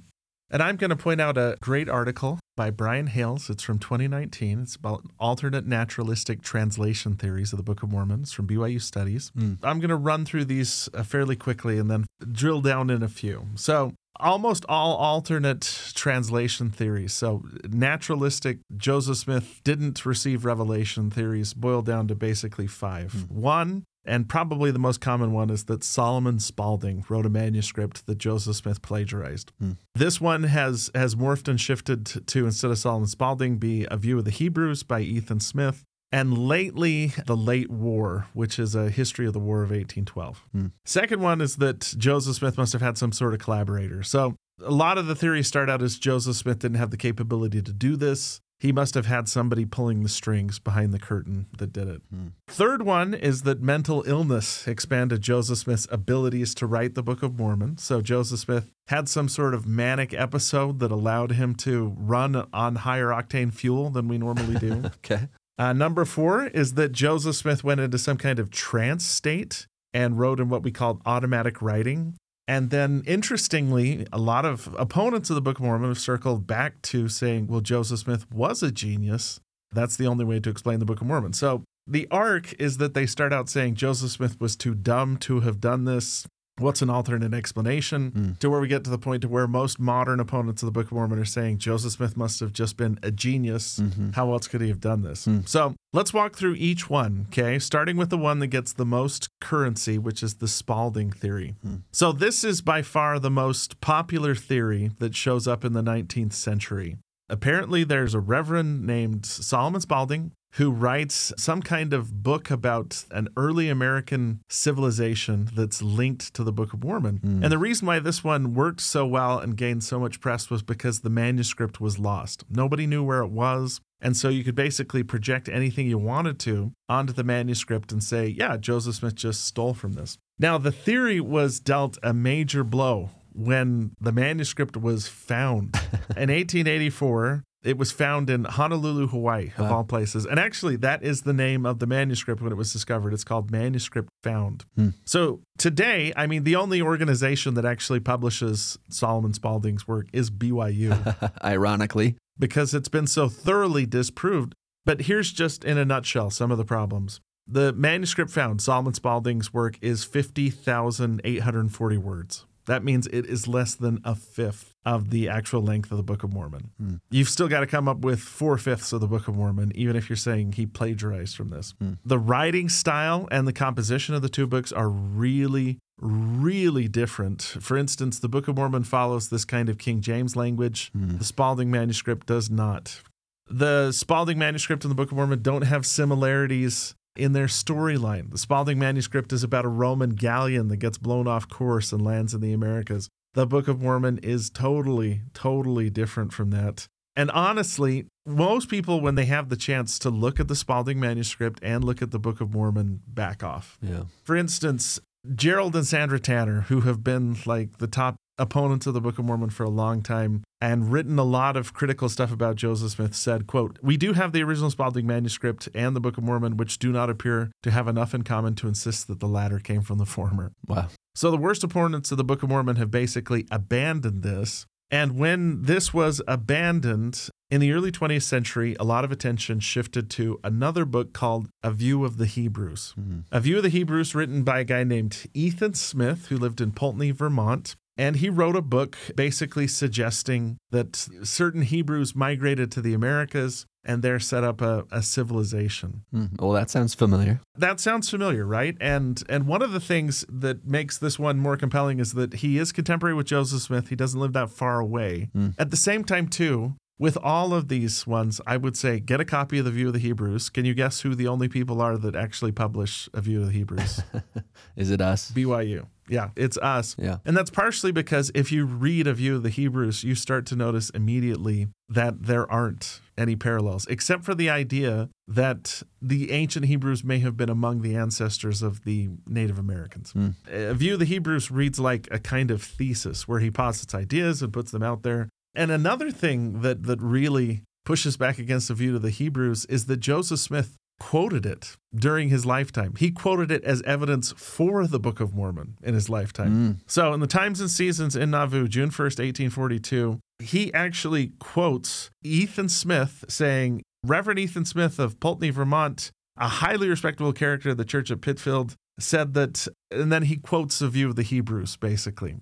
[0.51, 3.51] And I'm going to point out a great article by Brian Hales.
[3.51, 4.61] It's from 2019.
[4.61, 8.21] It's about alternate naturalistic translation theories of the Book of Mormon.
[8.23, 9.33] It's from BYU Studies.
[9.63, 13.09] I'm going to run through these uh, fairly quickly and then drill down in a
[13.09, 13.49] few.
[13.57, 17.13] So, almost all alternate translation theories.
[17.13, 23.29] So, naturalistic, Joseph Smith didn't receive revelation theories boil down to basically five.
[23.31, 28.19] One, and probably the most common one is that Solomon Spalding wrote a manuscript that
[28.19, 29.53] Joseph Smith plagiarized.
[29.59, 29.73] Hmm.
[29.95, 33.97] This one has has morphed and shifted to, to instead of Solomon Spalding be a
[33.97, 35.85] view of the Hebrews by Ethan Smith.
[36.13, 40.45] And lately, The Late War, which is a history of the War of 1812.
[40.53, 40.67] Hmm.
[40.85, 44.05] Second one is that Joseph Smith must have had some sort of collaborator.
[44.05, 47.61] So a lot of the theories start out as Joseph Smith didn't have the capability
[47.63, 48.41] to do this.
[48.65, 52.01] He must have had somebody pulling the strings behind the curtain that did it.
[52.49, 57.39] Third one is that mental illness expanded Joseph Smith's abilities to write the Book of
[57.39, 57.77] Mormon.
[57.77, 62.77] So Joseph Smith had some sort of manic episode that allowed him to run on
[62.77, 64.85] higher octane fuel than we normally do.
[65.05, 65.29] Okay.
[65.59, 70.19] Uh, number four is that Joseph Smith went into some kind of trance state and
[70.19, 72.17] wrote in what we called automatic writing.
[72.47, 76.83] And then, interestingly, a lot of opponents of the Book of Mormon have circled back
[76.83, 79.41] to saying, well, Joseph Smith was a genius.
[79.73, 81.33] That's the only way to explain the Book of Mormon.
[81.33, 85.41] So the arc is that they start out saying Joseph Smith was too dumb to
[85.41, 86.27] have done this.
[86.59, 88.11] What's an alternate explanation?
[88.11, 88.33] Hmm.
[88.39, 90.87] To where we get to the point to where most modern opponents of the Book
[90.87, 93.81] of Mormon are saying Joseph Smith must have just been a genius.
[93.81, 94.11] Mm-hmm.
[94.13, 95.25] How else could he have done this?
[95.25, 95.41] Hmm.
[95.47, 97.59] So let's walk through each one, okay?
[97.59, 101.57] Starting with the one that gets the most currency, which is the Spalding theory.
[101.63, 101.77] Hmm.
[101.91, 106.35] So this is by far the most popular theory that shows up in the 19th
[106.35, 106.99] century.
[107.29, 113.29] Apparently, there's a reverend named Solomon Spalding who writes some kind of book about an
[113.37, 117.17] early American civilization that's linked to the Book of Mormon.
[117.17, 117.43] Hmm.
[117.43, 120.63] And the reason why this one worked so well and gained so much press was
[120.63, 122.45] because the manuscript was lost.
[122.49, 123.81] Nobody knew where it was.
[124.01, 128.27] And so you could basically project anything you wanted to onto the manuscript and say,
[128.27, 130.19] yeah, Joseph Smith just stole from this.
[130.39, 135.75] Now, the theory was dealt a major blow when the manuscript was found.
[136.17, 139.77] In 1884, It was found in Honolulu, Hawaii, of Wow.
[139.77, 140.27] all places.
[140.27, 143.15] And actually, that is the name of the manuscript when it was discovered.
[143.15, 144.65] It's called Manuscript Found.
[144.77, 144.91] Hmm.
[145.07, 150.93] So today, I mean, the only organization that actually publishes Solomon Spalding's work is BYU
[151.45, 152.17] Ironically.
[152.39, 154.55] because it's been so thoroughly disproved.
[154.85, 157.21] But here's just in a nutshell some of the problems.
[157.47, 162.47] The manuscript found, Solomon Spalding's work, is 50,840 words.
[162.67, 166.23] That means it is less than a fifth of the actual length of the Book
[166.23, 166.71] of Mormon.
[166.79, 166.95] Hmm.
[167.11, 169.97] You've still got to come up with four fifths of the Book of Mormon, even
[169.97, 171.75] if you're saying he plagiarized from this.
[171.79, 171.95] Hmm.
[172.05, 177.41] The writing style and the composition of the two books are really, really different.
[177.43, 181.17] For instance, the Book of Mormon follows this kind of King James language, Hmm.
[181.17, 183.01] the Spalding manuscript does not.
[183.49, 188.31] The Spalding manuscript and the Book of Mormon don't have similarities in their storyline.
[188.33, 192.35] The Spalding manuscript is about a Roman galleon that gets blown off course and lands
[192.35, 193.09] in the Americas.
[193.35, 196.87] The Book of Mormon is totally, totally different from that.
[197.17, 201.61] And honestly, most people, when they have the chance to look at the Spalding manuscript
[201.63, 203.77] and look at the Book of Mormon, back off.
[203.83, 204.05] Yeah.
[204.25, 205.01] For instance,
[205.35, 209.25] Gerald and Sandra Tanner, who have been like the top opponents of the Book of
[209.25, 213.15] Mormon for a long time and written a lot of critical stuff about Joseph Smith,
[213.15, 216.79] said, quote, We do have the original Spalding manuscript and the Book of Mormon, which
[216.79, 219.99] do not appear to have enough in common to insist that the latter came from
[219.99, 220.53] the former.
[220.67, 220.89] Wow.
[221.15, 224.67] So the worst opponents of the Book of Mormon have basically abandoned this.
[224.91, 230.11] And when this was abandoned in the early 20th century, a lot of attention shifted
[230.11, 232.95] to another book called A View of the Hebrews.
[232.99, 233.21] Mm-hmm.
[233.31, 236.73] A View of the Hebrews, written by a guy named Ethan Smith, who lived in
[236.73, 237.77] Poultney, Vermont.
[237.97, 244.03] And he wrote a book basically suggesting that certain Hebrews migrated to the Americas and
[244.03, 246.03] there set up a, a civilization.
[246.11, 246.27] Hmm.
[246.39, 247.41] Well, that sounds familiar.
[247.57, 248.77] That sounds familiar, right?
[248.81, 252.59] And and one of the things that makes this one more compelling is that he
[252.59, 253.89] is contemporary with Joseph Smith.
[253.89, 255.31] He doesn't live that far away.
[255.59, 259.25] At the same time, too, with all of these ones, I would say get a
[259.25, 260.49] copy of the View of the Hebrews.
[260.49, 263.53] Can you guess who the only people are that actually publish a View of the
[263.53, 264.03] Hebrews?
[264.77, 265.31] Is it us?
[265.33, 265.87] BYU.
[266.09, 266.97] Yeah, it's us.
[266.99, 267.19] Yeah.
[267.25, 270.57] And that's partially because if you read a view of the Hebrews, you start to
[270.57, 277.05] notice immediately that there aren't any parallels, except for the idea that the ancient Hebrews
[277.05, 280.13] may have been among the ancestors of the Native Americans.
[280.13, 280.31] Hmm.
[280.51, 284.43] A view of the Hebrews reads like a kind of thesis where he posits ideas
[284.43, 285.29] and puts them out there.
[285.55, 289.87] And another thing that that really pushes back against the view of the Hebrews is
[289.87, 292.95] that Joseph Smith quoted it during his lifetime.
[292.99, 296.53] He quoted it as evidence for the Book of Mormon in his lifetime.
[296.53, 296.81] Mm.
[296.87, 302.69] So, in the Times and Seasons in Nauvoo, June 1st, 1842, he actually quotes Ethan
[302.69, 308.11] Smith saying, Reverend Ethan Smith of Poultney, Vermont, a highly respectable character of the church
[308.11, 312.37] of Pitfield, said that, and then he quotes a view of the Hebrews, basically.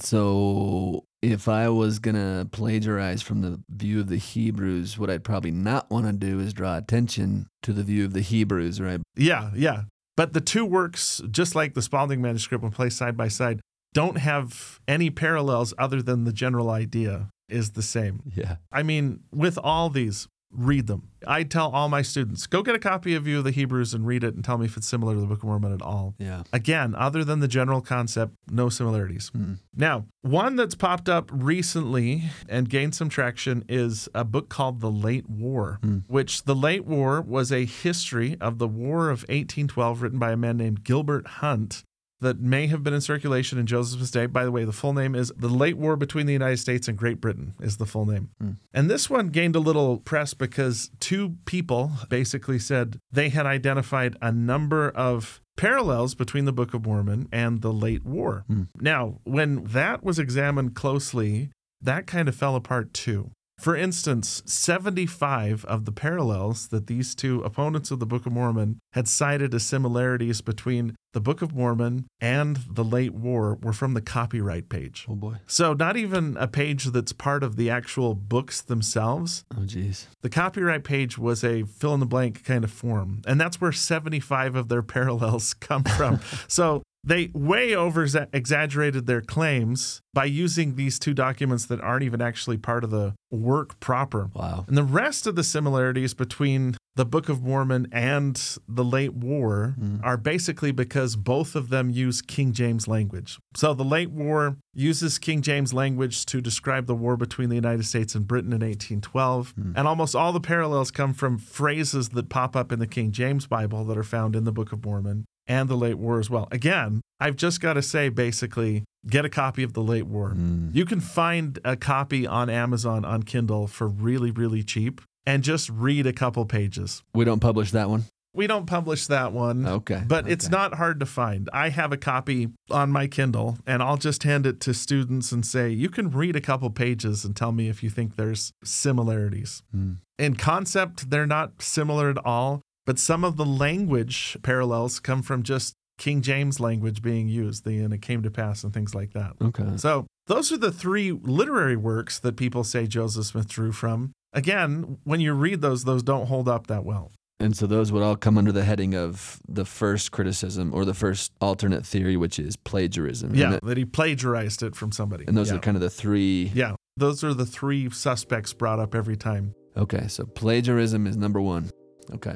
[0.00, 5.24] So, if I was going to plagiarize from the view of the Hebrews, what I'd
[5.24, 9.00] probably not want to do is draw attention to the view of the Hebrews, right?
[9.16, 9.82] Yeah, yeah.
[10.16, 13.60] But the two works, just like the Spalding manuscript when placed side by side,
[13.94, 18.22] don't have any parallels other than the general idea is the same.
[18.34, 18.56] Yeah.
[18.70, 21.08] I mean, with all these, read them.
[21.26, 24.06] I tell all my students, go get a copy of View of the Hebrews and
[24.06, 26.14] read it and tell me if it's similar to the Book of Mormon at all.
[26.18, 26.44] Yeah.
[26.52, 29.28] Again, other than the general concept, no similarities.
[29.28, 29.54] Hmm.
[29.76, 34.90] Now, one that's popped up recently and gained some traction is a book called The
[34.90, 35.98] Late War, hmm.
[36.06, 40.36] which The Late War was a history of the War of 1812 written by a
[40.36, 41.84] man named Gilbert Hunt
[42.20, 44.26] that may have been in circulation in Joseph's day.
[44.26, 46.96] By the way, the full name is The Late War Between the United States and
[46.98, 48.30] Great Britain is the full name.
[48.40, 48.52] Hmm.
[48.74, 54.16] And this one gained a little press because two people basically said they had identified
[54.20, 58.44] a number of parallels between the Book of Mormon and the late war.
[58.46, 58.62] Hmm.
[58.80, 61.50] Now, when that was examined closely,
[61.80, 63.30] that kind of fell apart too.
[63.58, 68.78] For instance, 75 of the parallels that these two opponents of the Book of Mormon
[68.92, 73.94] had cited as similarities between the Book of Mormon and the late war were from
[73.94, 75.06] the copyright page.
[75.08, 75.36] Oh boy.
[75.46, 79.44] So, not even a page that's part of the actual books themselves.
[79.56, 80.06] Oh geez.
[80.20, 83.22] The copyright page was a fill in the blank kind of form.
[83.26, 86.20] And that's where 75 of their parallels come from.
[86.48, 92.20] so they way over exaggerated their claims by using these two documents that aren't even
[92.20, 94.28] actually part of the work proper.
[94.34, 94.66] Wow.
[94.68, 98.38] And the rest of the similarities between the Book of Mormon and
[98.68, 100.04] the late war mm-hmm.
[100.04, 103.38] are basically because both of them use King James language.
[103.56, 107.86] So the late war uses King James language to describe the war between the United
[107.86, 109.52] States and Britain in 1812.
[109.52, 109.72] Hmm.
[109.76, 113.46] And almost all the parallels come from phrases that pop up in the King James
[113.46, 116.46] Bible that are found in the Book of Mormon and the late war as well.
[116.52, 120.34] Again, I've just got to say, basically, get a copy of The Late War.
[120.36, 120.74] Mm.
[120.74, 125.68] You can find a copy on Amazon on Kindle for really, really cheap and just
[125.70, 127.02] read a couple pages.
[127.14, 128.04] We don't publish that one.
[128.34, 129.66] We don't publish that one.
[129.66, 130.02] Okay.
[130.06, 131.48] But it's not hard to find.
[131.52, 135.44] I have a copy on my Kindle and I'll just hand it to students and
[135.44, 139.62] say, you can read a couple pages and tell me if you think there's similarities.
[139.74, 139.96] Mm.
[140.18, 145.42] In concept, they're not similar at all, but some of the language parallels come from
[145.42, 149.12] just King James language being used, the and it came to pass and things like
[149.12, 149.32] that.
[149.42, 149.76] Okay.
[149.76, 154.12] So those are the three literary works that people say Joseph Smith drew from.
[154.32, 157.12] Again, when you read those, those don't hold up that well.
[157.38, 160.94] And so those would all come under the heading of the first criticism or the
[160.94, 163.34] first alternate theory, which is plagiarism.
[163.34, 165.26] Yeah, that he plagiarized it from somebody.
[165.28, 165.56] and those yeah.
[165.56, 166.52] are kind of the three.
[166.54, 169.54] Yeah, those are the three suspects brought up every time.
[169.76, 170.08] Okay.
[170.08, 171.68] So plagiarism is number one.
[172.14, 172.34] Okay.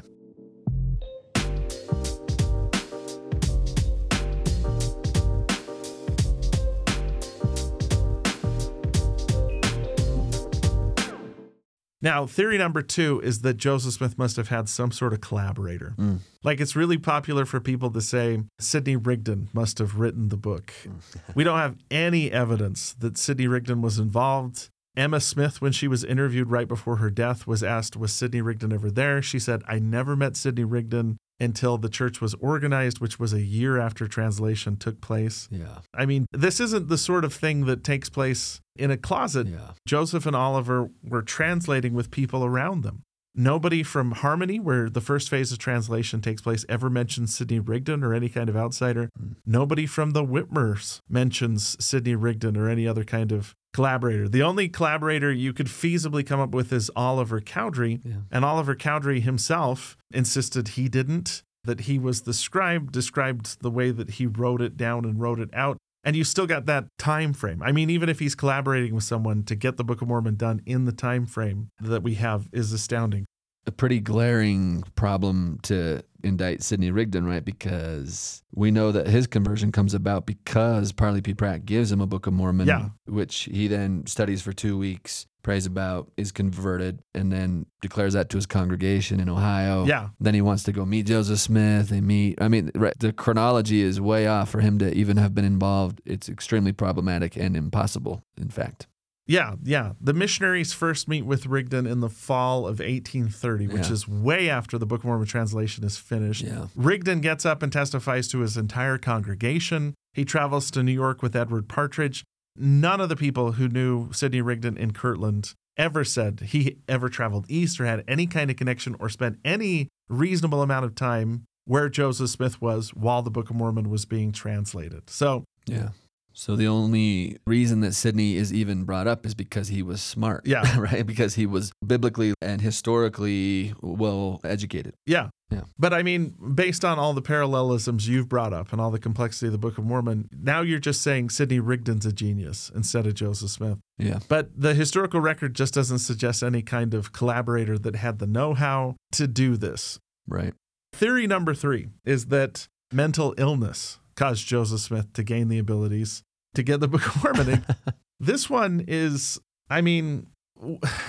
[12.03, 15.95] Now, theory number two is that Joseph Smith must have had some sort of collaborator.
[15.97, 16.19] Mm.
[16.43, 20.73] Like it's really popular for people to say Sidney Rigdon must have written the book.
[21.35, 24.69] we don't have any evidence that Sidney Rigdon was involved.
[24.97, 28.73] Emma Smith, when she was interviewed right before her death, was asked, Was Sidney Rigdon
[28.73, 29.21] ever there?
[29.21, 33.41] She said, I never met Sidney Rigdon until the church was organized, which was a
[33.41, 35.47] year after translation took place.
[35.51, 35.79] Yeah.
[35.93, 39.47] I mean, this isn't the sort of thing that takes place in a closet.
[39.47, 39.71] Yeah.
[39.85, 43.03] Joseph and Oliver were translating with people around them.
[43.35, 48.03] Nobody from Harmony, where the first phase of translation takes place, ever mentions Sidney Rigdon
[48.03, 49.09] or any kind of outsider.
[49.17, 49.33] Hmm.
[49.43, 54.27] Nobody from the Whitmers mentions Sidney Rigdon or any other kind of collaborator.
[54.29, 58.17] The only collaborator you could feasibly come up with is Oliver Cowdery, Yeah.
[58.31, 63.91] and Oliver Cowdery himself insisted he didn't, that he was the scribe, described the way
[63.91, 65.77] that he wrote it down and wrote it out.
[66.05, 67.61] And you still got that time frame.
[67.63, 70.61] I mean, even if he's collaborating with someone to get the Book of Mormon done
[70.65, 73.25] in the time frame that we have is astounding.
[73.65, 77.43] A pretty glaring problem to indict Sidney Rigdon, right?
[77.43, 81.33] Because we know that his conversion comes about because Parley P.
[81.33, 82.89] Pratt gives him a Book of Mormon, Yeah.
[83.05, 88.29] which he then studies for two weeks, prays about, is converted, and then declares that
[88.29, 89.85] to his congregation in Ohio.
[89.85, 90.09] Yeah.
[90.19, 91.89] Then he wants to go meet Joseph Smith.
[91.89, 92.41] They meet.
[92.41, 96.01] I mean, right, the chronology is way off for him to even have been involved.
[96.05, 98.87] It's extremely problematic and impossible, in fact.
[99.25, 99.93] Yeah, yeah.
[100.01, 103.93] The missionaries first meet with Rigdon in the fall of 1830, which Yeah.
[103.93, 106.41] is way after the Book of Mormon translation is finished.
[106.43, 106.67] Yeah.
[106.75, 109.93] Rigdon gets up and testifies to his entire congregation.
[110.13, 112.23] He travels to New York with Edward Partridge.
[112.57, 117.45] None of the people who knew Sidney Rigdon in Kirtland ever said he ever traveled
[117.49, 121.87] east or had any kind of connection or spent any reasonable amount of time where
[121.89, 125.09] Joseph Smith was while the Book of Mormon was being translated.
[125.09, 125.89] So, Yeah.
[126.33, 130.45] So the only reason that Sidney is even brought up is because he was smart.
[130.45, 130.77] Yeah.
[130.79, 131.05] right?
[131.05, 134.95] Because he was biblically and historically well educated.
[135.05, 135.29] Yeah.
[135.51, 135.61] Yeah.
[135.77, 139.47] But I mean, based on all the parallelisms you've brought up and all the complexity
[139.47, 143.13] of the Book of Mormon, now you're just saying Sidney Rigdon's a genius instead of
[143.13, 143.77] Joseph Smith.
[143.99, 144.19] Yeah.
[144.27, 148.55] But the historical record just doesn't suggest any kind of collaborator that had the know
[148.55, 149.99] how to do this.
[150.27, 150.53] Right.
[150.91, 156.23] Theory number three is that mental illness caused Joseph Smith to gain the abilities
[156.55, 157.65] to get the Book of Mormon.
[158.19, 159.37] This one is,
[159.69, 160.27] I mean,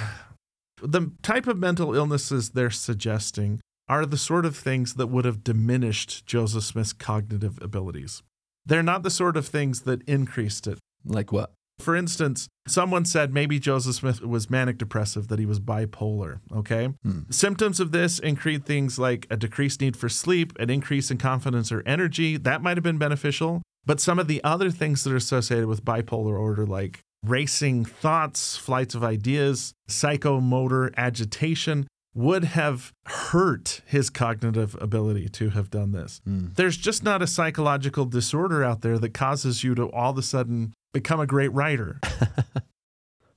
[0.83, 5.45] the type of mental illnesses they're suggesting are the sort of things that would have
[5.45, 8.23] diminished Joseph Smith's cognitive abilities.
[8.67, 10.79] They're not the sort of things that increased it.
[11.05, 11.53] Like what?
[11.79, 16.41] For instance, someone said maybe Joseph Smith was manic depressive, that he was bipolar.
[16.53, 16.93] Okay.
[17.03, 17.23] Hmm.
[17.31, 21.73] Symptoms of this include things like a decreased need for sleep, an increase in confidence
[21.73, 22.37] or energy.
[22.37, 23.63] That might have been beneficial.
[23.87, 28.57] But some of the other things that are associated with bipolar order, like racing thoughts,
[28.57, 36.21] flights of ideas, psychomotor agitation, would have hurt his cognitive ability to have done this.
[36.25, 36.47] Hmm.
[36.55, 40.23] There's just not a psychological disorder out there that causes you to all of a
[40.23, 42.01] sudden become a great writer.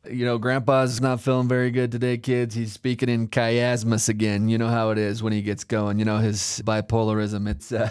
[0.10, 2.56] You know, Grandpa's not feeling very good today, kids.
[2.56, 4.48] He's speaking in chiasmus again.
[4.48, 6.00] You know how it is when he gets going.
[6.00, 7.46] You know his bipolarism.
[7.50, 7.90] It's, uh,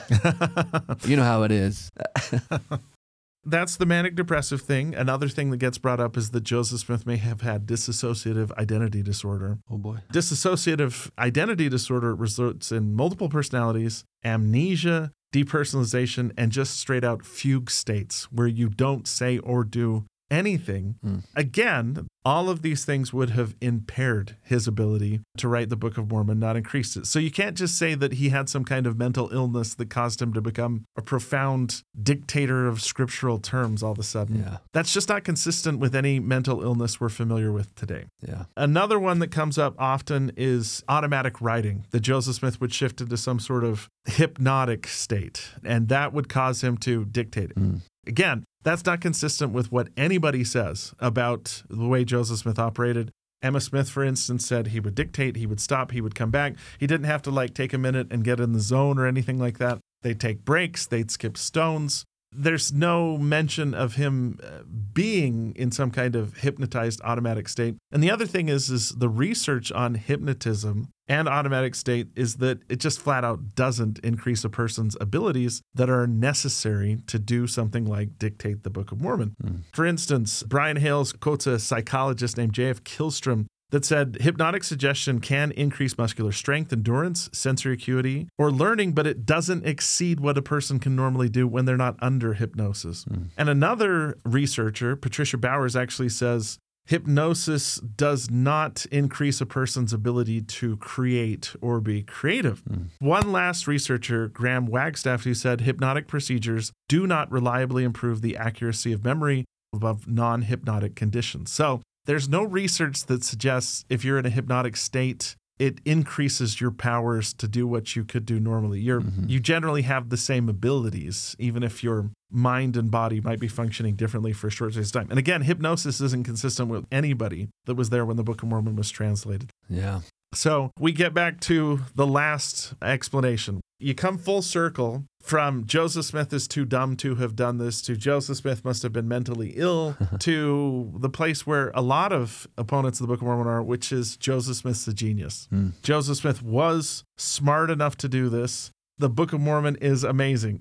[1.07, 1.91] you know how it is.
[3.45, 4.95] That's the manic depressive thing.
[4.95, 9.03] Another thing that gets brought up is that Joseph Smith may have had dissociative identity
[9.03, 9.59] disorder.
[9.71, 9.99] Oh boy.
[10.11, 18.33] Dissociative identity disorder results in multiple personalities, amnesia, depersonalization, and just straight out fugue states
[18.33, 21.23] where you don't say or do anything, Mm.
[21.35, 26.11] again, all of these things would have impaired his ability to write the Book of
[26.11, 27.07] Mormon, not increased it.
[27.07, 30.21] So you can't just say that he had some kind of mental illness that caused
[30.21, 34.41] him to become a profound dictator of scriptural terms all of a sudden.
[34.41, 34.57] Yeah.
[34.73, 38.07] That's just not consistent with any mental illness we're familiar with today.
[38.27, 38.47] Yeah.
[38.57, 43.17] Another one that comes up often is automatic writing, that Joseph Smith would shift into
[43.17, 47.57] some sort of hypnotic state, and that would cause him to dictate it.
[47.57, 47.83] Mm.
[48.07, 53.13] Again, that's not consistent with what anybody says about the way Joseph Smith operated.
[53.41, 56.57] Emma Smith, for instance, said he would dictate, he would stop, he would come back.
[56.77, 59.39] He didn't have to like take a minute and get in the zone or anything
[59.39, 59.79] like that.
[60.03, 62.05] They'd take breaks, they'd skip stones.
[62.37, 64.63] There's no mention of him uh,
[64.93, 67.77] being in some kind of hypnotized automatic state.
[67.91, 72.59] And the other thing is is the research on hypnotism and automatic state is that
[72.69, 77.85] it just flat out doesn't increase a person's abilities that are necessary to do something
[77.85, 79.37] like dictate the Book of Mormon.
[79.73, 82.83] For instance, Brian Hales quotes a psychologist named J.F.
[82.83, 89.07] Kihlstrom that said hypnotic suggestion can increase muscular strength, endurance, sensory acuity, or learning, but
[89.07, 93.05] it doesn't exceed what a person can normally do when they're not under hypnosis.
[93.05, 93.25] Hmm.
[93.37, 100.77] And another researcher, Patricia Bowers, actually says hypnosis does not increase a person's ability to
[100.77, 102.61] create or be creative.
[102.61, 102.85] Hmm.
[103.01, 108.93] One last researcher, Graham Wagstaff, who said hypnotic procedures do not reliably improve the accuracy
[108.93, 109.45] of memory
[109.75, 111.51] above non hypnotic conditions.
[111.51, 116.71] So there's no research that suggests if you're in a hypnotic state, it increases your
[116.71, 118.81] powers to do what you could do normally.
[118.81, 119.29] You're mm-hmm.
[119.29, 123.95] you generally have the same abilities, even if your mind and body might be functioning
[123.95, 125.07] differently for a short space of time.
[125.11, 128.77] And again, hypnosis isn't consistent with anybody that was there when the Book of Mormon
[128.77, 129.51] was translated.
[129.69, 130.01] Yeah.
[130.35, 133.61] So we get back to the last explanation.
[133.79, 137.97] You come full circle from Joseph Smith is too dumb to have done this to
[137.97, 143.01] Joseph Smith must have been mentally ill to the place where a lot of opponents
[143.01, 145.47] of the Book of Mormon are, which is Joseph Smith's a genius.
[145.51, 145.71] Hmm.
[145.83, 148.71] Joseph Smith was smart enough to do this.
[148.97, 150.61] The Book of Mormon is amazing.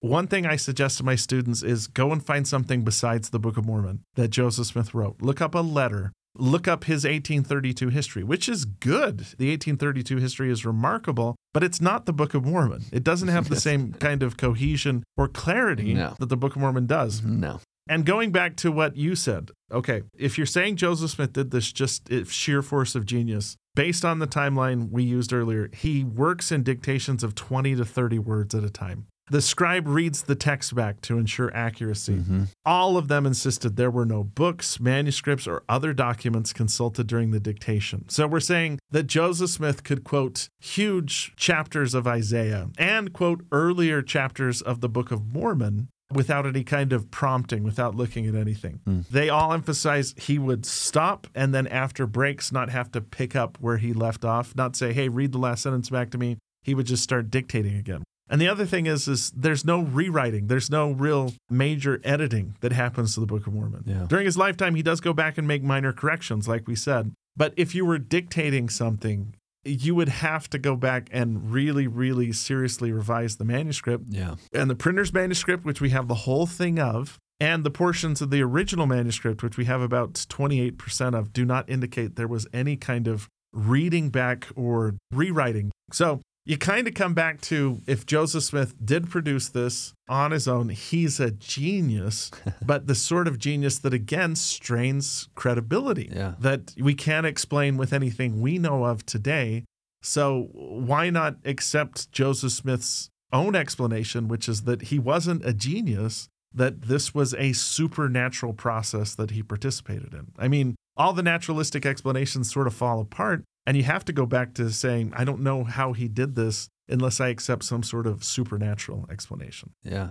[0.00, 3.56] One thing I suggest to my students is go and find something besides the Book
[3.56, 5.22] of Mormon that Joseph Smith wrote.
[5.22, 6.12] Look up a letter.
[6.38, 9.18] Look up his 1832 history, which is good.
[9.38, 12.84] The 1832 history is remarkable, but it's not the Book of Mormon.
[12.92, 16.14] It doesn't have the same kind of cohesion or clarity No.
[16.18, 17.22] that the Book of Mormon does.
[17.22, 17.60] No.
[17.88, 21.70] And going back to what you said, okay, if you're saying Joseph Smith did this
[21.70, 26.50] just if sheer force of genius, based on the timeline we used earlier, he works
[26.50, 29.06] in dictations of 20 to 30 words at a time.
[29.28, 32.14] The scribe reads the text back to ensure accuracy.
[32.14, 32.44] Mm-hmm.
[32.64, 37.40] All of them insisted there were no books, manuscripts, or other documents consulted during the
[37.40, 38.08] dictation.
[38.08, 44.00] So we're saying that Joseph Smith could quote huge chapters of Isaiah and quote earlier
[44.00, 48.80] chapters of the Book of Mormon without any kind of prompting, without looking at anything.
[48.84, 49.00] Hmm.
[49.10, 53.58] They all emphasize he would stop and then after breaks not have to pick up
[53.60, 56.38] where he left off, not say, hey, read the last sentence back to me.
[56.62, 58.04] He would just start dictating again.
[58.28, 60.48] And the other thing is, is there's no rewriting.
[60.48, 63.84] There's no real major editing that happens to the Book of Mormon.
[63.86, 64.06] Yeah.
[64.08, 67.12] During his lifetime, he does go back and make minor corrections, like we said.
[67.36, 72.32] But if you were dictating something, you would have to go back and really, really
[72.32, 74.36] seriously revise the manuscript Yeah.
[74.52, 78.30] and the printer's manuscript, which we have the whole thing of, and the portions of
[78.30, 82.76] the original manuscript, which we have about 28% of, do not indicate there was any
[82.76, 85.70] kind of reading back or rewriting.
[85.92, 90.46] So you kind of come back to if Joseph Smith did produce this on his
[90.48, 92.30] own, he's a genius,
[92.64, 96.34] but the sort of genius that again strains credibility Yeah.
[96.38, 99.64] that we can't explain with anything we know of today.
[100.02, 106.28] So why not accept Joseph Smith's own explanation, which is that he wasn't a genius,
[106.54, 110.28] that this was a supernatural process that he participated in?
[110.38, 114.26] I mean, all the naturalistic explanations sort of fall apart, and you have to go
[114.26, 118.06] back to saying, I don't know how he did this unless I accept some sort
[118.06, 119.74] of supernatural explanation.
[119.82, 120.10] Yeah.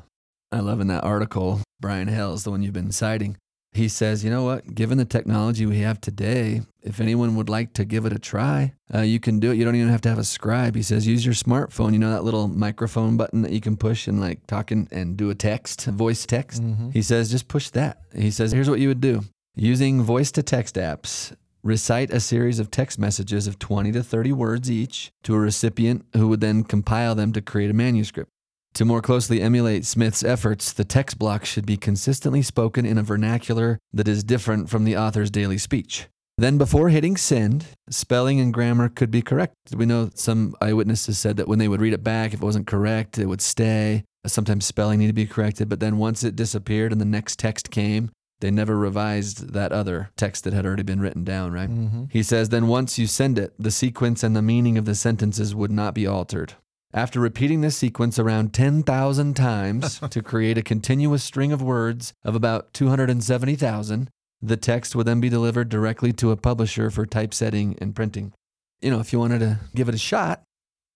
[0.52, 3.38] I love in that article, Brian Hales, the one you've been citing.
[3.72, 4.74] He says, you know what?
[4.74, 8.74] Given the technology we have today, if anyone would like to give it a try,
[8.94, 9.58] uh, you can do it.
[9.58, 10.76] You don't even have to have a scribe.
[10.76, 11.92] He says, use your smartphone.
[11.92, 15.18] You know that little microphone button that you can push and like talk and, and
[15.18, 16.64] do a text, voice text?
[16.94, 18.00] He says, just push that.
[18.16, 19.24] He says, here's what you would do
[19.56, 21.36] using voice to text apps.
[21.66, 26.06] Recite a series of text messages of 20 to 30 words each to a recipient
[26.16, 28.30] who would then compile them to create a manuscript.
[28.76, 33.04] To more closely emulate Smith's efforts, the text block should be consistently spoken in a
[33.04, 36.08] vernacular that is different from the author's daily speech.
[36.38, 39.74] Then, before hitting send, spelling and grammar could be corrected.
[39.76, 42.68] We know some eyewitnesses said that when they would read it back, if it wasn't
[42.68, 44.04] correct, it would stay.
[44.28, 47.72] Sometimes spelling needed to be corrected, but then once it disappeared and the next text
[47.72, 48.12] came,
[48.42, 51.70] They never revised that other text that had already been written down, right?
[51.70, 52.06] Mm-hmm.
[52.10, 55.56] He says, Then once you send it, the sequence and the meaning of the sentences
[55.56, 56.54] would not be altered.
[56.94, 62.36] After repeating this sequence around 10,000 times to create a continuous string of words of
[62.36, 64.10] about 270,000,
[64.42, 68.34] the text would then be delivered directly to a publisher for typesetting and printing.
[68.82, 70.44] You know, if you wanted to give it a shot,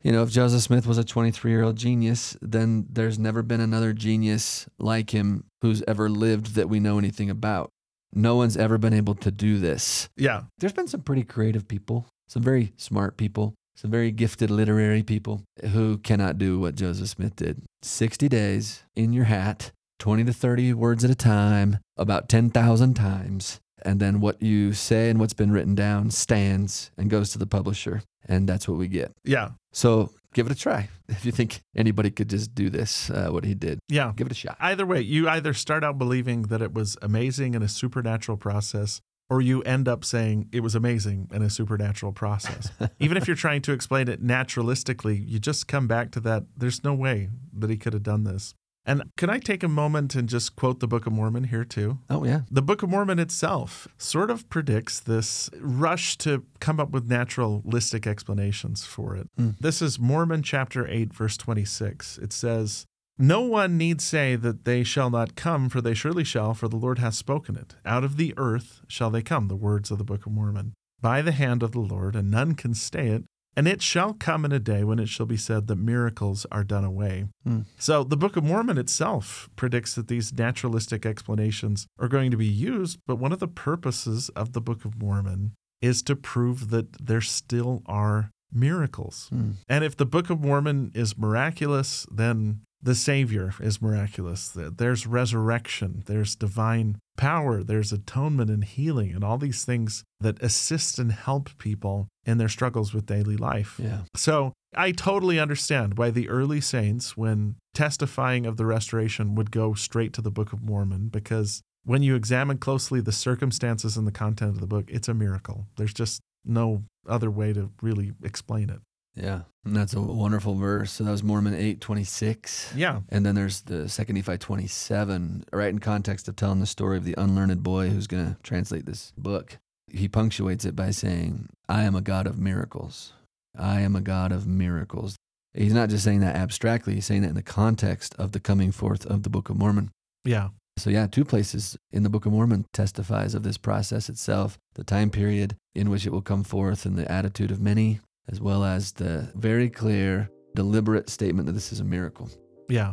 [0.03, 3.61] you know, if Joseph Smith was a 23 year old genius, then there's never been
[3.61, 7.69] another genius like him who's ever lived that we know anything about.
[8.13, 10.09] No one's ever been able to do this.
[10.15, 10.43] Yeah.
[10.57, 15.43] There's been some pretty creative people, some very smart people, some very gifted literary people
[15.71, 17.61] who cannot do what Joseph Smith did.
[17.81, 23.59] 60 days in your hat, 20 to 30 words at a time, about 10,000 times.
[23.83, 27.47] And then what you say and what's been written down stands and goes to the
[27.47, 28.01] publisher.
[28.27, 29.11] And that's what we get.
[29.23, 29.51] Yeah.
[29.71, 30.89] So give it a try.
[31.09, 34.13] If you think anybody could just do this, uh, what he did, Yeah.
[34.15, 34.57] give it a shot.
[34.59, 39.01] Either way, you either start out believing that it was amazing in a supernatural process,
[39.27, 42.69] or you end up saying it was amazing in a supernatural process.
[42.99, 46.43] Even if you're trying to explain it naturalistically, you just come back to that.
[46.55, 48.53] There's no way that he could have done this.
[48.89, 51.99] And can I take a moment and just quote the Book of Mormon here, too?
[52.09, 52.41] Oh, yeah.
[52.49, 58.07] The Book of Mormon itself sort of predicts this rush to come up with naturalistic
[58.07, 59.27] explanations for it.
[59.39, 59.59] Mm.
[59.59, 62.17] This is Mormon chapter 8, verse 26.
[62.17, 62.87] It says,
[63.19, 66.75] No one need say that they shall not come, for they surely shall, for the
[66.75, 67.75] Lord hath spoken it.
[67.85, 71.21] Out of the earth shall they come, the words of the Book of Mormon, by
[71.21, 73.23] the hand of the Lord, and none can stay it.
[73.55, 76.63] And it shall come in a day when it shall be said that miracles are
[76.63, 77.25] done away.
[77.47, 77.65] Mm.
[77.77, 82.47] So the Book of Mormon itself predicts that these naturalistic explanations are going to be
[82.47, 87.05] used, but one of the purposes of the Book of Mormon is to prove that
[87.05, 89.29] there still are miracles.
[89.33, 89.55] Mm.
[89.67, 94.51] And if the Book of Mormon is miraculous, then the Savior is miraculous.
[94.55, 100.97] There's resurrection, there's divine power, there's atonement and healing, and all these things that assist
[100.97, 103.79] and help people in their struggles with daily life.
[103.83, 104.03] Yeah.
[104.15, 109.73] So I totally understand why the early saints, when testifying of the restoration, would go
[109.73, 114.11] straight to the Book of Mormon because when you examine closely the circumstances and the
[114.11, 115.65] content of the book, it's a miracle.
[115.75, 118.79] There's just no other way to really explain it.
[119.21, 119.41] Yeah.
[119.65, 120.93] And that's a wonderful verse.
[120.93, 122.73] So that was Mormon 8 26.
[122.75, 123.01] Yeah.
[123.09, 127.03] And then there's the second Nephi 27, right in context of telling the story of
[127.03, 129.57] the unlearned boy who's going to translate this book.
[129.91, 133.13] He punctuates it by saying, I am a God of miracles.
[133.57, 135.15] I am a God of miracles.
[135.53, 138.71] He's not just saying that abstractly, he's saying that in the context of the coming
[138.71, 139.89] forth of the Book of Mormon.
[140.23, 140.49] Yeah.
[140.77, 144.83] So, yeah, two places in the Book of Mormon testifies of this process itself, the
[144.83, 147.99] time period in which it will come forth, and the attitude of many,
[148.31, 152.29] as well as the very clear, deliberate statement that this is a miracle.
[152.67, 152.91] Yeah.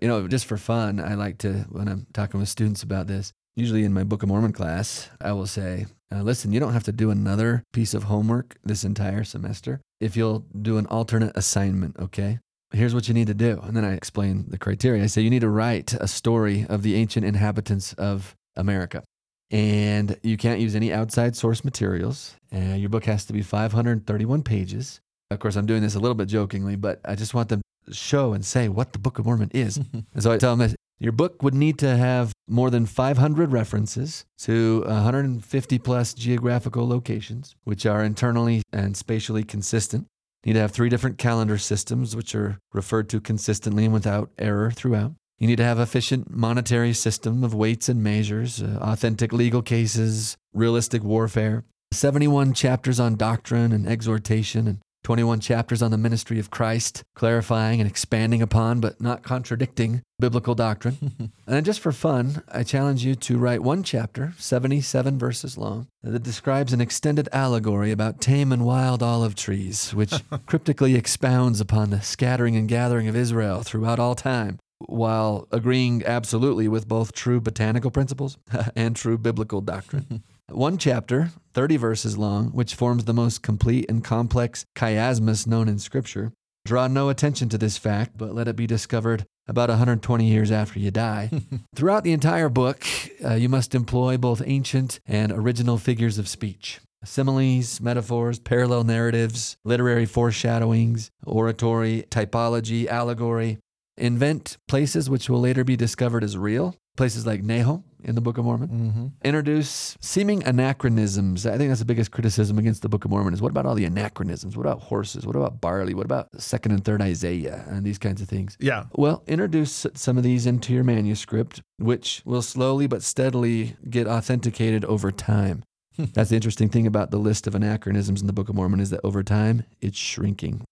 [0.00, 3.32] You know, just for fun, I like to, when I'm talking with students about this,
[3.54, 6.82] usually in my Book of Mormon class, I will say, uh, listen, you don't have
[6.84, 11.96] to do another piece of homework this entire semester if you'll do an alternate assignment,
[12.00, 12.40] okay?
[12.72, 13.60] Here's what you need to do.
[13.62, 15.02] And then I explain the criteria.
[15.04, 19.02] I say, you need to write a story of the ancient inhabitants of America.
[19.50, 22.34] And you can't use any outside source materials.
[22.54, 25.00] Uh, your book has to be 531 pages.
[25.30, 27.94] Of course, I'm doing this a little bit jokingly, but I just want them to
[27.94, 29.76] show and say what the Book of Mormon is.
[29.92, 33.50] and so I tell them that your book would need to have more than 500
[33.50, 40.06] references to 150 plus geographical locations, which are internally and spatially consistent.
[40.44, 44.70] Need to have three different calendar systems, which are referred to consistently and without error
[44.70, 45.12] throughout.
[45.38, 50.36] You need to have efficient monetary system of weights and measures, uh, authentic legal cases,
[50.52, 56.50] realistic warfare, 71 chapters on doctrine and exhortation, and 21 chapters on the ministry of
[56.50, 60.96] Christ, clarifying and expanding upon but not contradicting biblical doctrine.
[61.18, 65.88] and then just for fun, I challenge you to write one chapter, 77 verses long,
[66.02, 70.14] that describes an extended allegory about tame and wild olive trees, which
[70.46, 76.68] cryptically expounds upon the scattering and gathering of Israel throughout all time while agreeing absolutely
[76.68, 78.36] with both true botanical principles
[78.76, 80.22] and true biblical doctrine.
[80.54, 85.78] One chapter, 30 verses long, which forms the most complete and complex chiasmus known in
[85.78, 86.32] Scripture.
[86.66, 90.78] Draw no attention to this fact, but let it be discovered about 120 years after
[90.78, 91.30] you die.
[91.74, 92.84] Throughout the entire book,
[93.24, 96.80] uh, you must employ both ancient and original figures of speech.
[97.02, 103.58] Similes, metaphors, parallel narratives, literary foreshadowings, oratory, typology, allegory,
[103.96, 108.36] invent places which will later be discovered as real, Places like Nahom in the Book
[108.36, 109.06] of Mormon Mm-hmm.
[109.24, 111.46] introduce seeming anachronisms.
[111.46, 113.74] I think that's the biggest criticism against the Book of Mormon is what about all
[113.74, 114.56] the anachronisms?
[114.56, 115.26] What about horses?
[115.26, 115.94] What about barley?
[115.94, 118.58] What about second and third Isaiah and these kinds of things?
[118.60, 118.84] Yeah.
[118.94, 124.84] Well, introduce some of these into your manuscript, which will slowly but steadily get authenticated
[124.84, 125.62] over time.
[125.98, 128.90] That's the interesting thing about the list of anachronisms in the Book of Mormon is
[128.90, 130.62] that over time it's shrinking.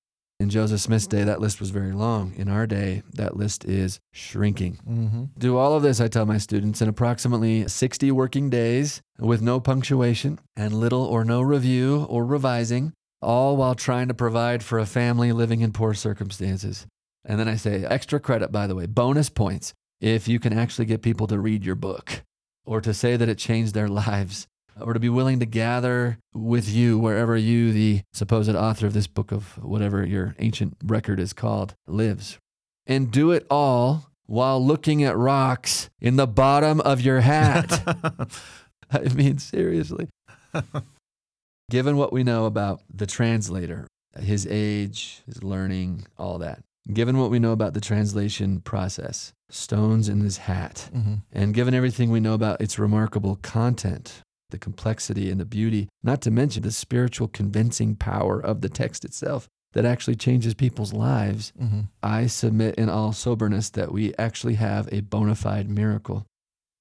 [0.40, 2.32] In Joseph Smith's day, that list was very long.
[2.34, 4.78] In our day, that list is shrinking.
[4.88, 5.24] Mm-hmm.
[5.36, 9.60] Do all of this, I tell my students, in approximately 60 working days with no
[9.60, 14.86] punctuation and little or no review or revising, all while trying to provide for a
[14.86, 16.86] family living in poor circumstances.
[17.22, 20.86] And then I say, extra credit, by the way, bonus points if you can actually
[20.86, 22.22] get people to read your book
[22.64, 24.46] or to say that it changed their lives
[24.80, 29.06] or to be willing to gather with you wherever you, the supposed author of this
[29.06, 32.38] book of whatever your ancient record is called, lives.
[32.86, 37.82] And do it all while looking at rocks in the bottom of your hat.
[38.90, 40.08] I mean, seriously.
[41.70, 43.86] Given what we know about the translator,
[44.18, 46.62] his age, his learning, all that,
[46.92, 51.14] given what we know about the translation process, stones in his hat, mm-hmm.
[51.32, 56.20] and given everything we know about its remarkable content, the complexity and the beauty, not
[56.22, 61.52] to mention the spiritual convincing power of the text itself that actually changes people's lives,
[61.60, 61.80] Mm-hmm.
[62.02, 66.26] I submit in all soberness that we actually have a bona fide miracle.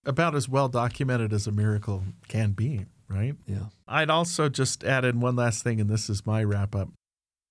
[0.06, 3.36] About as well documented as a miracle can be, right?
[3.46, 3.66] Yeah.
[3.88, 6.90] I'd also just add in one last thing, and this is my wrap up.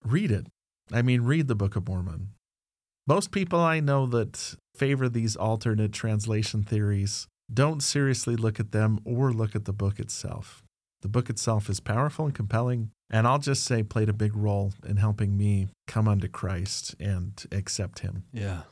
[0.05, 0.47] Read it.
[0.93, 2.31] I mean, read the Book of Mormon.
[3.07, 9.01] Most people I know that favor these alternate translation theories don't seriously look at them
[9.05, 10.63] or look at the book itself.
[11.01, 14.73] The book itself is powerful and compelling, and I'll just say played a big role
[14.87, 18.25] in helping me come unto Christ and accept Him.
[18.33, 18.63] Yeah.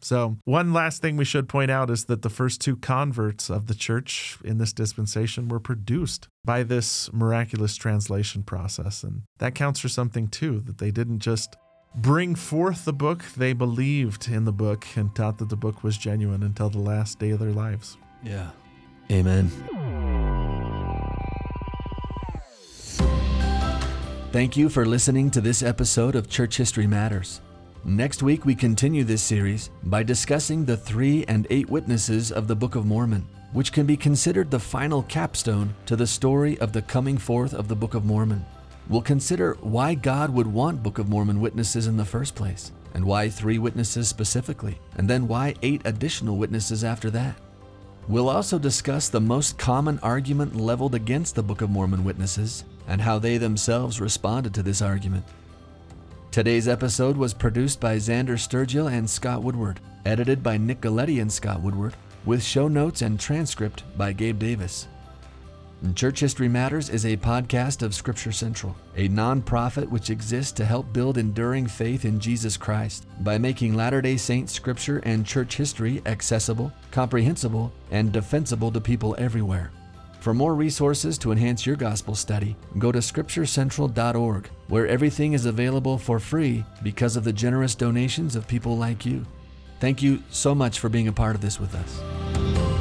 [0.00, 3.68] So, one last thing we should point out is that the first two converts of
[3.68, 9.04] the church in this dispensation were produced by this miraculous translation process.
[9.04, 11.56] And that counts for something too, that they didn't just
[11.94, 15.96] bring forth the book, they believed in the book and taught that the book was
[15.96, 17.96] genuine until the last day of their lives.
[18.22, 18.50] Yeah.
[19.10, 19.50] Amen.
[24.32, 27.40] Thank you for listening to this episode of Church History Matters.
[27.84, 32.56] Next week, we continue this series by discussing the three and eight witnesses of the
[32.56, 36.80] Book of Mormon, which can be considered the final capstone to the story of the
[36.80, 38.46] coming forth of the Book of Mormon.
[38.88, 43.04] We'll consider why God would want Book of Mormon witnesses in the first place, and
[43.04, 47.36] why three witnesses specifically, and then why eight additional witnesses after that.
[48.08, 53.00] We'll also discuss the most common argument leveled against the Book of Mormon witnesses and
[53.00, 55.24] how they themselves responded to this argument.
[56.32, 61.32] Today's episode was produced by Xander Sturgill and Scott Woodward, edited by Nick Galieti and
[61.32, 61.94] Scott Woodward,
[62.24, 64.88] with show notes and transcript by Gabe Davis.
[65.90, 70.90] Church History Matters is a podcast of Scripture Central, a nonprofit which exists to help
[70.92, 76.00] build enduring faith in Jesus Christ by making Latter day Saints scripture and church history
[76.06, 79.72] accessible, comprehensible, and defensible to people everywhere.
[80.20, 85.98] For more resources to enhance your gospel study, go to scripturecentral.org, where everything is available
[85.98, 89.26] for free because of the generous donations of people like you.
[89.80, 92.71] Thank you so much for being a part of this with us.